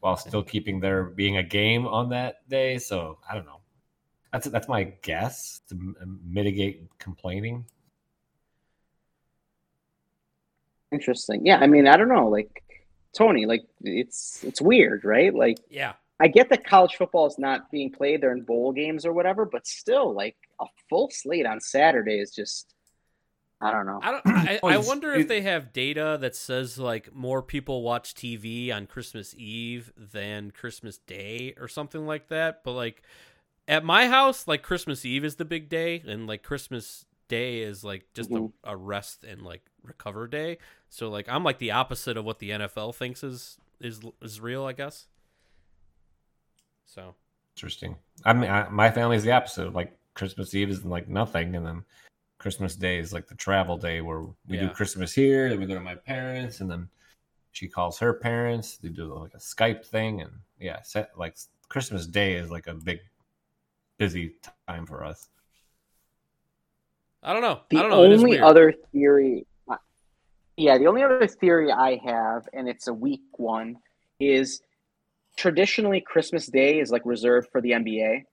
[0.00, 0.28] while hmm.
[0.28, 2.78] still keeping there being a game on that day.
[2.78, 3.60] So I don't know.
[4.32, 7.66] That's that's my guess to m- uh, mitigate complaining.
[10.90, 11.46] Interesting.
[11.46, 12.62] Yeah, I mean, I don't know, like
[13.16, 15.34] Tony, like it's it's weird, right?
[15.34, 15.94] Like Yeah.
[16.20, 19.44] I get that college football is not being played; they're in bowl games or whatever,
[19.44, 22.74] but still, like a full slate on Saturday is just,
[23.62, 24.00] I don't know.
[24.02, 24.22] I don't.
[24.26, 28.86] I, I wonder if they have data that says like more people watch TV on
[28.86, 32.64] Christmas Eve than Christmas Day or something like that.
[32.64, 33.02] But like
[33.68, 37.84] at my house, like Christmas Eve is the big day, and like Christmas Day is
[37.84, 38.52] like just Mhm.
[38.64, 40.58] a, a rest and like recover day.
[40.90, 44.64] So like I'm like the opposite of what the NFL thinks is is is real,
[44.64, 45.06] I guess.
[46.86, 47.14] So
[47.56, 47.96] Interesting.
[48.24, 49.72] I mean, I, my family's the opposite.
[49.74, 51.84] Like Christmas Eve is like nothing, and then
[52.42, 55.74] Christmas Day is like the travel day where we do Christmas here, then we go
[55.74, 56.88] to my parents, and then
[57.52, 58.78] she calls her parents.
[58.78, 61.36] They do like a Skype thing, and yeah, set, like
[61.68, 62.98] Christmas Day is like a big
[63.96, 64.34] busy
[64.66, 65.28] time for us.
[67.22, 67.60] I don't know.
[67.70, 68.02] The I don't know.
[68.02, 68.42] It is only weird.
[68.42, 69.76] other theory, uh,
[70.56, 73.76] yeah, the only other theory I have, and it's a weak one,
[74.18, 74.62] is
[75.36, 78.24] traditionally Christmas Day is like reserved for the NBA,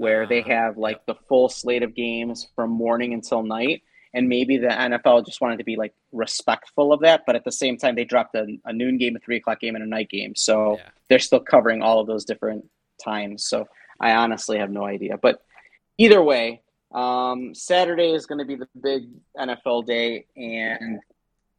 [0.00, 3.82] where they Ah, have like the full slate of games from morning until night.
[4.14, 7.52] And maybe the NFL just wanted to be like respectful of that, but at the
[7.52, 10.08] same time, they dropped a, a noon game, a three o'clock game, and a night
[10.10, 10.34] game.
[10.34, 10.88] So Yeah.
[11.08, 12.64] they're still covering all of those different
[13.04, 13.44] times.
[13.46, 13.68] So
[14.00, 15.16] I honestly have no idea.
[15.16, 15.42] But
[15.98, 19.02] either way, um, Saturday is going to be the big
[19.38, 20.98] NFL day, and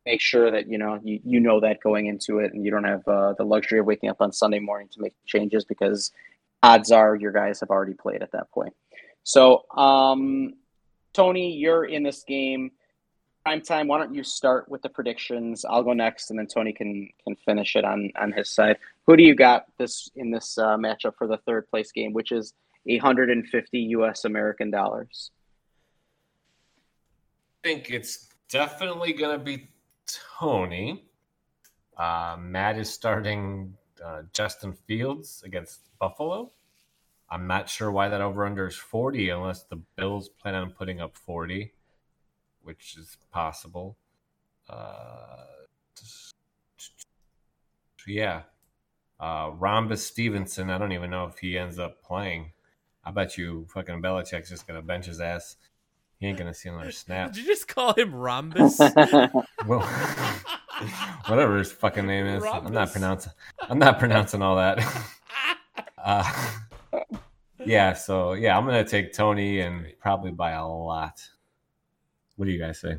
[0.05, 2.83] make sure that you know you, you know that going into it, and you don't
[2.83, 6.11] have uh, the luxury of waking up on Sunday morning to make changes because
[6.63, 8.73] odds are your guys have already played at that point.
[9.23, 10.53] So, um,
[11.13, 12.71] Tony, you're in this game.
[13.43, 13.87] Prime time.
[13.87, 15.65] Why don't you start with the predictions?
[15.65, 18.77] I'll go next, and then Tony can can finish it on on his side.
[19.07, 22.31] Who do you got this in this uh, matchup for the third place game, which
[22.31, 22.53] is
[22.87, 24.25] 850 U.S.
[24.25, 25.31] American dollars?
[27.63, 29.69] I think it's definitely going to be
[30.39, 31.05] Tony.
[31.97, 36.51] Uh, Matt is starting uh, Justin Fields against Buffalo.
[37.29, 40.99] I'm not sure why that over under is 40 unless the Bills plan on putting
[40.99, 41.71] up 40,
[42.61, 43.97] which is possible.
[44.69, 45.45] Uh,
[48.07, 48.43] yeah.
[49.19, 52.51] Uh, Rhombus Stevenson, I don't even know if he ends up playing.
[53.03, 55.55] I bet you fucking Belichick's just going to bench his ass.
[56.19, 57.33] He ain't going to see another snap.
[57.33, 58.79] Did you just call him Rhombus?
[59.67, 59.81] Well,
[61.27, 63.33] whatever his fucking name is, I'm not pronouncing.
[63.59, 64.79] I'm not pronouncing all that.
[65.97, 66.51] uh,
[67.65, 71.21] yeah, so yeah, I'm gonna take Tony and probably by a lot.
[72.35, 72.97] What do you guys say?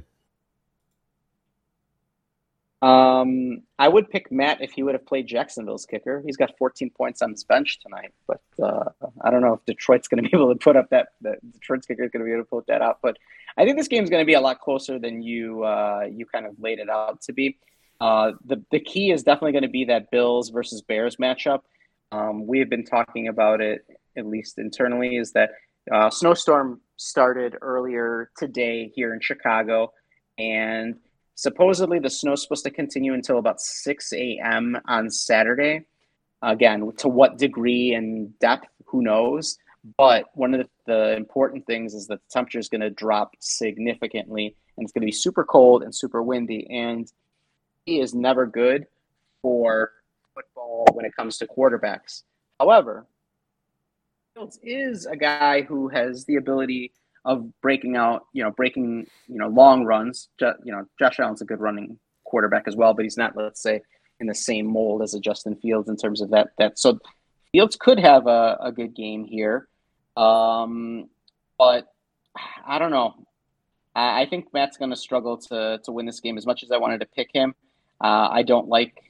[2.83, 6.21] Um, I would pick Matt if he would have played Jacksonville's kicker.
[6.27, 10.09] He's got 14 points on his bench tonight, but uh, I don't know if Detroit's
[10.09, 11.11] going to be able to put up that.
[11.21, 12.99] that Detroit's kicker is going to be able to put that out.
[13.01, 13.19] But
[13.57, 16.45] I think this game's going to be a lot closer than you uh, you kind
[16.45, 17.57] of laid it out to be.
[18.03, 21.61] Uh, the the key is definitely going to be that Bills versus Bears matchup.
[22.11, 23.87] Um, we have been talking about it
[24.17, 25.17] at least internally.
[25.17, 25.51] Is that
[25.93, 29.93] uh, snowstorm started earlier today here in Chicago,
[30.37, 30.97] and
[31.35, 34.79] Supposedly, the snow's supposed to continue until about 6 a.m.
[34.87, 35.87] on Saturday.
[36.43, 39.59] Again, to what degree and depth, who knows?
[39.97, 43.33] But one of the, the important things is that the temperature is going to drop
[43.41, 46.67] significantly and it's going to be super cold and super windy.
[46.71, 47.11] And
[47.87, 48.87] is never good
[49.41, 49.93] for
[50.35, 52.23] football when it comes to quarterbacks.
[52.59, 53.07] However,
[54.35, 56.93] Fields is a guy who has the ability
[57.25, 60.29] of breaking out, you know, breaking, you know, long runs.
[60.41, 63.83] You know, Josh Allen's a good running quarterback as well, but he's not, let's say,
[64.21, 66.51] in the same mold as a Justin Fields in terms of that.
[66.59, 66.99] That so
[67.53, 69.69] Fields could have a, a good game here,
[70.17, 71.09] um,
[71.59, 71.93] but
[72.67, 73.15] I don't know.
[73.95, 76.71] I, I think Matt's going to struggle to to win this game as much as
[76.71, 77.55] I wanted to pick him.
[78.03, 79.03] Uh, I don't like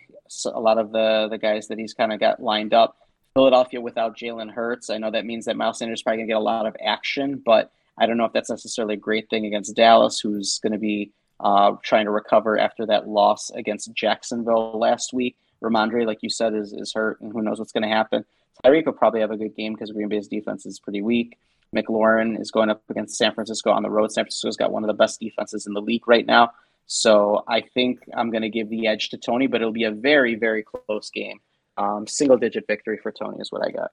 [0.46, 2.96] a lot of the the guys that he's kind of got lined up.
[3.34, 4.90] Philadelphia without Jalen Hurts.
[4.90, 6.76] I know that means that Miles Sanders is probably going to get a lot of
[6.84, 10.72] action, but I don't know if that's necessarily a great thing against Dallas, who's going
[10.72, 15.36] to be uh, trying to recover after that loss against Jacksonville last week.
[15.62, 18.24] Rhamondre, like you said, is, is hurt, and who knows what's going to happen.
[18.64, 21.38] Tyreek will probably have a good game because Green Bay's defense is pretty weak.
[21.74, 24.12] McLaurin is going up against San Francisco on the road.
[24.12, 26.52] San Francisco's got one of the best defenses in the league right now.
[26.86, 29.92] So I think I'm going to give the edge to Tony, but it'll be a
[29.92, 31.40] very, very close game.
[31.76, 33.90] Um, single digit victory for Tony is what I got.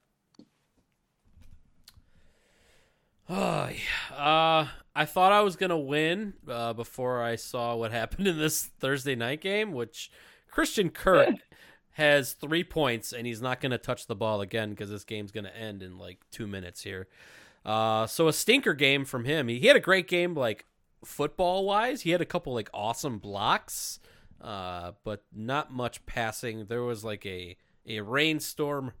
[3.32, 3.70] Oh,
[4.16, 8.64] uh, I thought I was gonna win uh, before I saw what happened in this
[8.80, 10.10] Thursday night game, which
[10.50, 11.36] Christian Kirk
[11.92, 15.50] has three points and he's not gonna touch the ball again because this game's gonna
[15.50, 17.06] end in like two minutes here.
[17.64, 19.46] Uh, so a stinker game from him.
[19.46, 20.64] He, he had a great game, like
[21.04, 22.02] football wise.
[22.02, 24.00] He had a couple like awesome blocks,
[24.40, 26.66] uh, but not much passing.
[26.66, 28.92] There was like a a rainstorm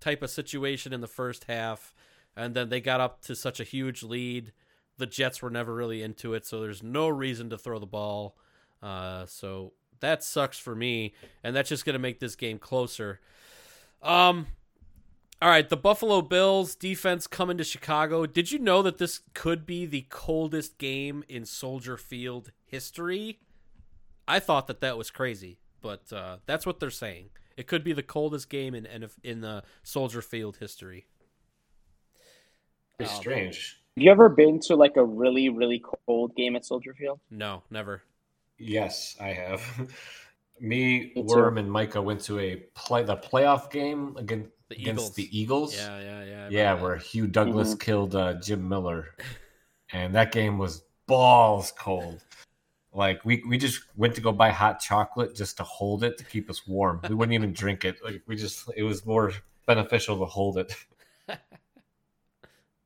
[0.00, 1.94] type of situation in the first half
[2.38, 4.52] and then they got up to such a huge lead.
[4.96, 8.36] The Jets were never really into it, so there's no reason to throw the ball.
[8.80, 13.20] Uh, so that sucks for me, and that's just going to make this game closer.
[14.02, 14.46] Um,
[15.40, 18.26] all right, the Buffalo Bills defense coming to Chicago.
[18.26, 23.38] Did you know that this could be the coldest game in Soldier Field history?
[24.26, 27.30] I thought that that was crazy, but uh, that's what they're saying.
[27.56, 31.06] It could be the coldest game in in, in the Soldier Field history.
[32.98, 33.80] It's Um, strange.
[33.96, 37.20] Have you ever been to like a really, really cold game at Soldier Field?
[37.30, 38.02] No, never.
[38.58, 39.62] Yes, I have.
[40.60, 41.22] Me, Me.
[41.24, 45.14] Worm, and Micah went to a play the playoff game against The against Eagles.
[45.14, 45.74] the Eagles.
[45.74, 46.48] Yeah, yeah, yeah.
[46.50, 47.80] Yeah, remember where Hugh Douglas Mhm.
[47.80, 49.14] killed uh, Jim Miller,
[49.92, 52.22] and that game was balls cold.
[52.92, 56.24] Like we we just went to go buy hot chocolate just to hold it to
[56.24, 57.00] keep us warm.
[57.08, 57.96] We wouldn't even drink it.
[58.04, 59.32] Like we just it was more
[59.66, 60.74] beneficial to hold it.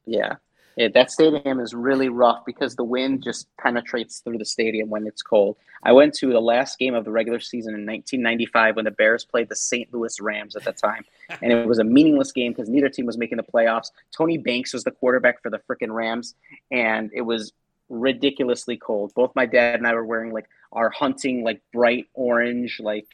[0.05, 0.35] Yeah.
[0.77, 5.07] Yeah, that stadium is really rough because the wind just penetrates through the stadium when
[5.07, 5.57] it's cold.
[5.83, 9.25] I went to the last game of the regular season in 1995 when the Bears
[9.25, 9.93] played the St.
[9.93, 11.05] Louis Rams at the time,
[11.43, 13.91] and it was a meaningless game because neither team was making the playoffs.
[14.17, 16.35] Tony Banks was the quarterback for the freaking Rams,
[16.71, 17.53] and it was
[17.89, 19.13] ridiculously cold.
[19.15, 23.07] Both my dad and I were wearing like our hunting like bright orange like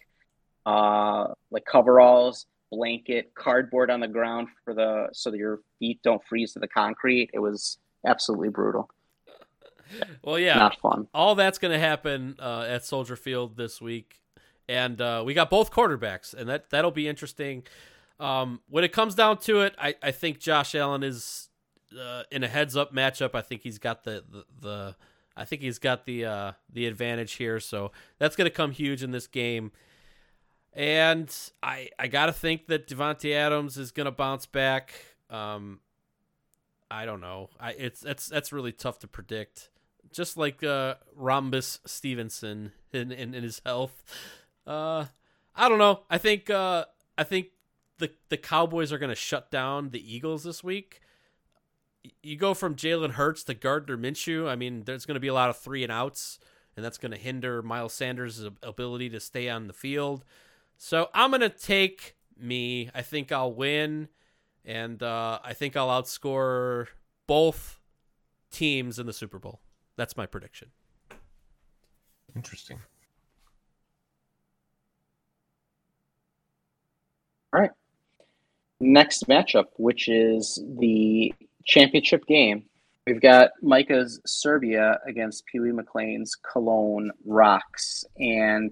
[0.64, 6.22] uh like coveralls blanket, cardboard on the ground for the so that your feet don't
[6.24, 7.30] freeze to the concrete.
[7.32, 8.90] It was absolutely brutal.
[10.22, 11.08] Well, yeah, Not fun.
[11.14, 14.20] all that's going to happen uh, at Soldier Field this week,
[14.68, 17.62] and uh, we got both quarterbacks, and that that'll be interesting.
[18.20, 21.48] Um, when it comes down to it, I, I think Josh Allen is
[21.98, 23.34] uh, in a heads up matchup.
[23.34, 24.96] I think he's got the the, the
[25.34, 29.02] I think he's got the uh, the advantage here, so that's going to come huge
[29.02, 29.72] in this game.
[30.78, 34.94] And I I gotta think that Davante Adams is gonna bounce back.
[35.28, 35.80] Um,
[36.88, 37.50] I don't know.
[37.58, 39.70] I it's that's that's really tough to predict.
[40.12, 44.04] Just like uh, Rhamondre Stevenson in, in, in his health.
[44.68, 45.06] Uh,
[45.56, 46.04] I don't know.
[46.08, 46.84] I think uh,
[47.18, 47.48] I think
[47.98, 51.00] the the Cowboys are gonna shut down the Eagles this week.
[52.22, 54.48] You go from Jalen Hurts to Gardner Minshew.
[54.48, 56.38] I mean, there's to be a lot of three and outs,
[56.76, 60.24] and that's to hinder Miles Sanders' ability to stay on the field.
[60.78, 62.88] So I'm going to take me.
[62.94, 64.08] I think I'll win,
[64.64, 66.86] and uh, I think I'll outscore
[67.26, 67.80] both
[68.50, 69.60] teams in the Super Bowl.
[69.96, 70.68] That's my prediction.
[72.36, 72.78] Interesting.
[77.52, 77.70] All right.
[78.80, 82.64] Next matchup, which is the championship game.
[83.06, 88.04] We've got Micah's Serbia against Pee Wee McLean's Cologne Rocks.
[88.18, 88.70] And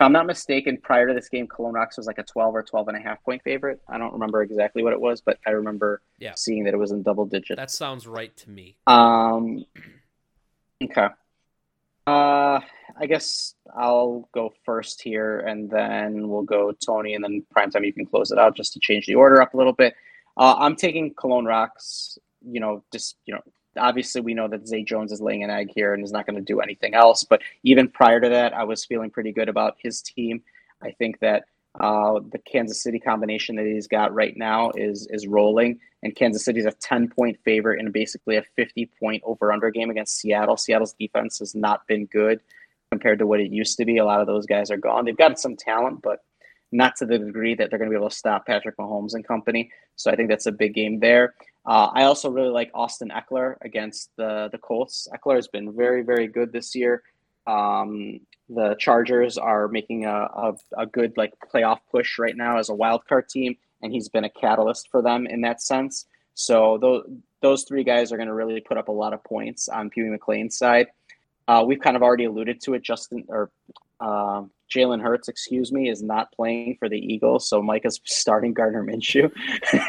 [0.00, 2.62] if I'm not mistaken, prior to this game, Cologne Rocks was like a 12 or
[2.62, 3.82] 12 and a half point favorite.
[3.86, 6.32] I don't remember exactly what it was, but I remember Yeah.
[6.36, 7.58] seeing that it was in double digits.
[7.58, 8.78] That sounds right to me.
[8.86, 9.66] Um,
[10.82, 11.08] okay.
[12.06, 12.60] Uh,
[12.96, 17.84] I guess I'll go first here, and then we'll go Tony, and then primetime.
[17.84, 19.94] You can close it out just to change the order up a little bit.
[20.38, 22.18] Uh, I'm taking Cologne Rocks.
[22.40, 23.42] You know, just you know,
[23.76, 26.36] obviously we know that Zay Jones is laying an egg here and is not going
[26.36, 27.24] to do anything else.
[27.24, 30.42] But even prior to that, I was feeling pretty good about his team.
[30.82, 31.44] I think that
[31.78, 36.44] uh, the Kansas City combination that he's got right now is is rolling, and Kansas
[36.44, 40.56] City's a ten point favorite in basically a fifty point over under game against Seattle.
[40.56, 42.40] Seattle's defense has not been good
[42.90, 43.98] compared to what it used to be.
[43.98, 45.04] A lot of those guys are gone.
[45.04, 46.24] They've got some talent, but
[46.72, 49.26] not to the degree that they're going to be able to stop Patrick Mahomes and
[49.26, 49.70] company.
[49.96, 51.34] So I think that's a big game there.
[51.66, 55.08] Uh, I also really like Austin Ekeler against the the Colts.
[55.14, 57.02] Eckler has been very very good this year.
[57.46, 62.68] Um, the Chargers are making a, a, a, good like playoff push right now as
[62.68, 66.06] a wild card team, and he's been a catalyst for them in that sense.
[66.34, 67.06] So those
[67.40, 70.02] those three guys are going to really put up a lot of points on Pee
[70.02, 70.88] Wee McLean's side.
[71.48, 72.82] Uh, we've kind of already alluded to it.
[72.82, 73.50] Justin or
[74.00, 74.42] uh,
[74.74, 79.30] Jalen Hurts, excuse me, is not playing for the Eagles, so Micah's starting Gardner Minshew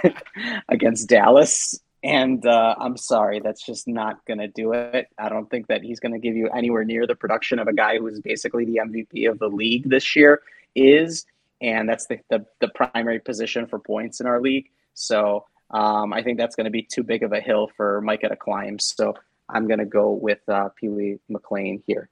[0.69, 1.79] against Dallas.
[2.03, 5.07] And uh, I'm sorry, that's just not going to do it.
[5.19, 7.73] I don't think that he's going to give you anywhere near the production of a
[7.73, 10.41] guy who is basically the MVP of the league this year
[10.73, 11.25] is.
[11.61, 14.69] And that's the, the, the primary position for points in our league.
[14.95, 18.29] So um, I think that's going to be too big of a hill for Micah
[18.29, 18.79] to climb.
[18.79, 19.13] So
[19.47, 22.09] I'm going to go with uh, Pee Wee McLean here.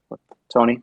[0.54, 0.82] Tony?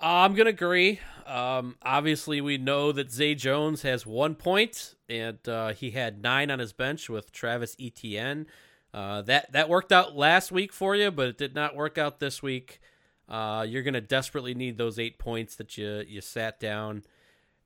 [0.00, 1.00] I'm gonna agree.
[1.26, 6.50] Um, obviously, we know that Zay Jones has one point, and uh, he had nine
[6.50, 8.46] on his bench with Travis Etienne.
[8.94, 12.20] Uh, that that worked out last week for you, but it did not work out
[12.20, 12.80] this week.
[13.28, 17.02] Uh, you're gonna desperately need those eight points that you you sat down,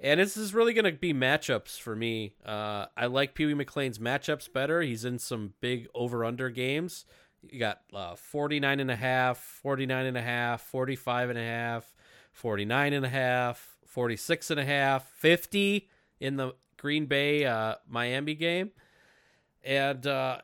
[0.00, 2.34] and this is really gonna be matchups for me.
[2.44, 4.80] Uh, I like Pee Wee McLean's matchups better.
[4.80, 7.04] He's in some big over under games.
[7.50, 11.92] You got uh, 49 and a half, 49 and a half, 45 and a half.
[12.32, 15.88] 49 and a half, 46 and a half, 50
[16.20, 18.72] in the Green Bay uh, Miami game.
[19.62, 20.38] And uh,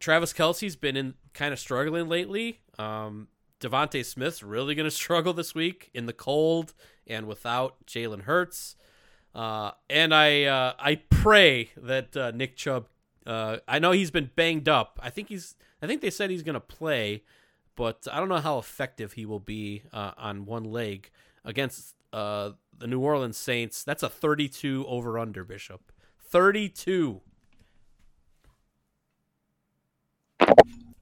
[0.00, 2.60] Travis Kelce's been in kind of struggling lately.
[2.78, 3.28] Um,
[3.60, 6.74] DeVonta Smith's really going to struggle this week in the cold
[7.06, 8.76] and without Jalen Hurts.
[9.34, 12.86] Uh, and I uh, I pray that uh, Nick Chubb.
[13.26, 15.00] Uh, I know he's been banged up.
[15.02, 15.56] I think he's.
[15.82, 17.24] I think they said he's going to play,
[17.74, 21.10] but I don't know how effective he will be uh, on one leg
[21.44, 23.84] against uh, the New Orleans Saints.
[23.84, 25.92] That's a 32 over under, Bishop.
[26.30, 27.20] 32.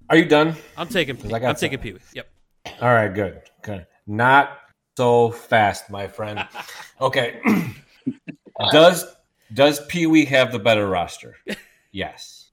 [0.09, 0.55] Are you done?
[0.77, 1.17] I'm taking.
[1.33, 2.01] I got I'm taking Pee Wee.
[2.13, 2.29] Yep.
[2.81, 3.09] All right.
[3.09, 3.43] Good.
[3.61, 3.87] Okay.
[4.07, 4.59] Not
[4.97, 6.47] so fast, my friend.
[7.01, 7.41] Okay.
[8.71, 9.05] does
[9.53, 11.37] does Pee Wee have the better roster?
[11.95, 12.53] Yes.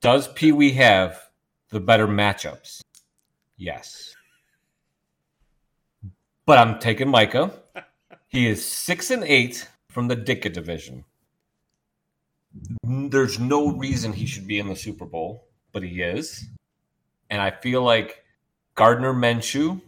[0.00, 1.20] Does Pee Wee have
[1.68, 2.80] the better matchups?
[3.56, 4.16] Yes
[6.48, 7.52] but I'm taking Micah.
[8.26, 11.04] He is six and eight from the Ditka division.
[12.82, 16.46] There's no reason he should be in the Super Bowl, but he is.
[17.28, 18.24] And I feel like
[18.76, 19.82] Gardner Minshew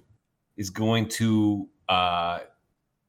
[0.59, 2.41] is going to uh,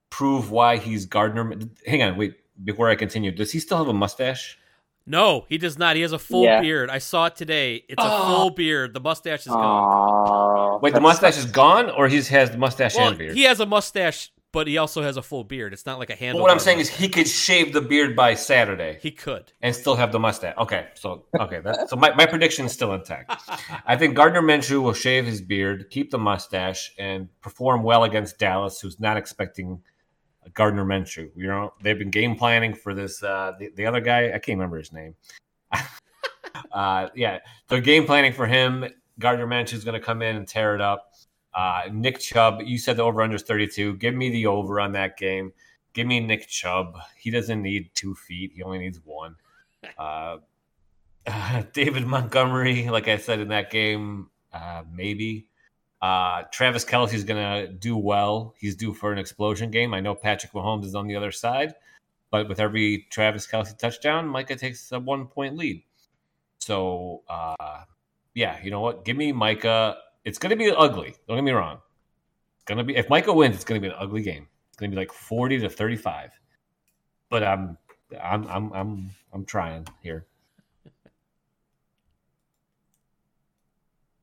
[0.09, 1.53] prove why he's Gardner.
[1.85, 2.35] Hang on, wait.
[2.63, 4.57] Before I continue, does he still have a mustache?
[5.05, 5.97] No, he does not.
[5.97, 6.61] He has a full yeah.
[6.61, 6.89] beard.
[6.89, 7.83] I saw it today.
[7.89, 8.05] It's oh.
[8.05, 8.93] a full beard.
[8.93, 10.50] The mustache is gone.
[10.81, 13.35] Wait, the mustache is gone, or he has the mustache well, and beard?
[13.35, 15.73] He has a mustache, but he also has a full beard.
[15.73, 16.41] It's not like a handle.
[16.41, 16.95] what I'm saying mustache.
[16.95, 18.97] is, he could shave the beard by Saturday.
[19.01, 20.55] He could, and still have the mustache.
[20.57, 23.31] Okay, so okay, that, so my, my prediction is still intact.
[23.85, 28.39] I think Gardner Minshew will shave his beard, keep the mustache, and perform well against
[28.39, 29.81] Dallas, who's not expecting
[30.53, 31.29] Gardner Minshew.
[31.35, 33.21] You know, they've been game planning for this.
[33.21, 35.15] Uh, the, the other guy, I can't remember his name.
[36.71, 38.85] uh, yeah, they're game planning for him.
[39.21, 41.13] Gardner is going to come in and tear it up.
[41.53, 43.95] Uh, Nick Chubb, you said the over under is 32.
[43.97, 45.53] Give me the over on that game.
[45.93, 46.97] Give me Nick Chubb.
[47.17, 49.35] He doesn't need two feet, he only needs one.
[49.97, 50.37] Uh,
[51.73, 55.47] David Montgomery, like I said in that game, uh, maybe.
[56.01, 58.55] Uh, Travis Kelce is going to do well.
[58.57, 59.93] He's due for an explosion game.
[59.93, 61.75] I know Patrick Mahomes is on the other side,
[62.31, 65.83] but with every Travis Kelce touchdown, Micah takes a one point lead.
[66.57, 67.83] So, uh,
[68.33, 69.05] yeah, you know what?
[69.05, 69.97] Give me Micah.
[70.23, 71.15] It's going to be ugly.
[71.27, 71.79] Don't get me wrong.
[72.57, 74.47] It's going to be if Micah wins, it's going to be an ugly game.
[74.69, 76.31] It's going to be like forty to thirty-five.
[77.29, 77.77] But I'm,
[78.21, 80.25] I'm, I'm, I'm, I'm trying here.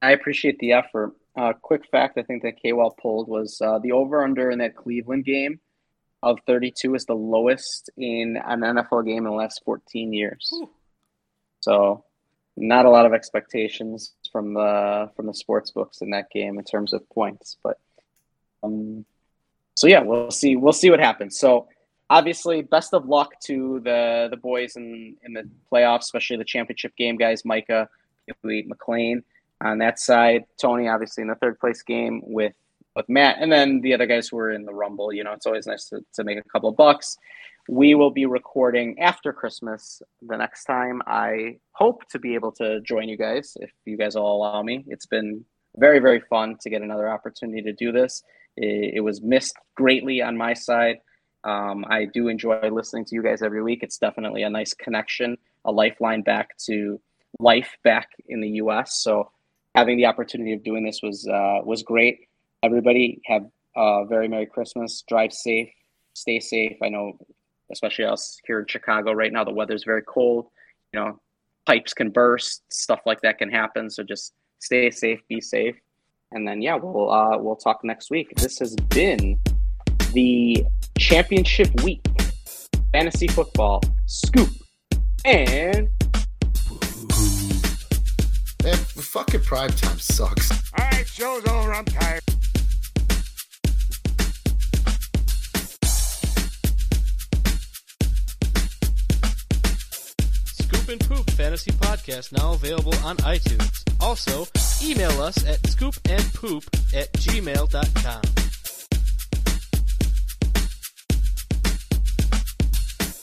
[0.03, 1.15] I appreciate the effort.
[1.37, 4.77] Uh, quick fact I think that KWell pulled was uh, the over under in that
[4.77, 5.61] Cleveland game
[6.23, 10.51] of 32 is the lowest in an NFL game in the last 14 years.
[10.55, 10.71] Ooh.
[11.61, 12.05] So,
[12.61, 16.65] not a lot of expectations from the from the sports books in that game in
[16.65, 17.79] terms of points, but
[18.63, 19.05] Um,
[19.75, 20.57] so yeah, we'll see.
[20.57, 21.39] We'll see what happens.
[21.39, 21.69] So
[22.11, 26.97] obviously, best of luck to the the boys in in the playoffs, especially the championship
[26.97, 27.45] game, guys.
[27.45, 27.89] Micah,
[28.43, 29.23] McLean
[29.61, 30.45] on that side.
[30.61, 32.55] Tony, obviously, in the third place game with
[32.97, 35.13] with Matt, and then the other guys who were in the Rumble.
[35.13, 37.17] You know, it's always nice to, to make a couple bucks.
[37.71, 41.03] We will be recording after Christmas the next time.
[41.07, 44.87] I hope to be able to join you guys if you guys all allow me.
[44.89, 45.45] It's been
[45.77, 48.23] very, very fun to get another opportunity to do this.
[48.57, 51.01] It, it was missed greatly on my side.
[51.45, 53.81] Um, I do enjoy listening to you guys every week.
[53.83, 55.37] It's definitely a nice connection,
[55.67, 56.99] a lifeline back to
[57.39, 59.03] life back in the U.S.
[59.03, 59.31] So
[59.75, 62.29] having the opportunity of doing this was uh, was great.
[62.63, 63.43] Everybody have
[63.77, 65.05] a very merry Christmas.
[65.07, 65.69] Drive safe,
[66.15, 66.79] stay safe.
[66.83, 67.19] I know
[67.73, 69.45] especially us here in Chicago right now.
[69.45, 70.47] The weather's very cold.
[70.93, 71.21] You know,
[71.67, 73.91] pipes can burst, stuff like that can happen.
[73.91, 75.77] So just stay safe, be safe,
[76.33, 78.35] and then yeah, we'll uh, we'll talk next week.
[78.37, 79.39] This has been
[80.13, 80.65] the
[80.99, 82.01] championship week
[82.93, 84.51] fantasy football scoop
[85.25, 85.89] and.
[88.65, 90.51] Man, fucking prime time sucks.
[90.51, 91.73] All right, show's over.
[91.73, 92.23] I'm tired.
[100.89, 103.85] Scoop and Poop Fantasy Podcast now available on iTunes.
[104.01, 104.47] Also,
[104.83, 108.38] email us at scoopandpoop at gmail.com.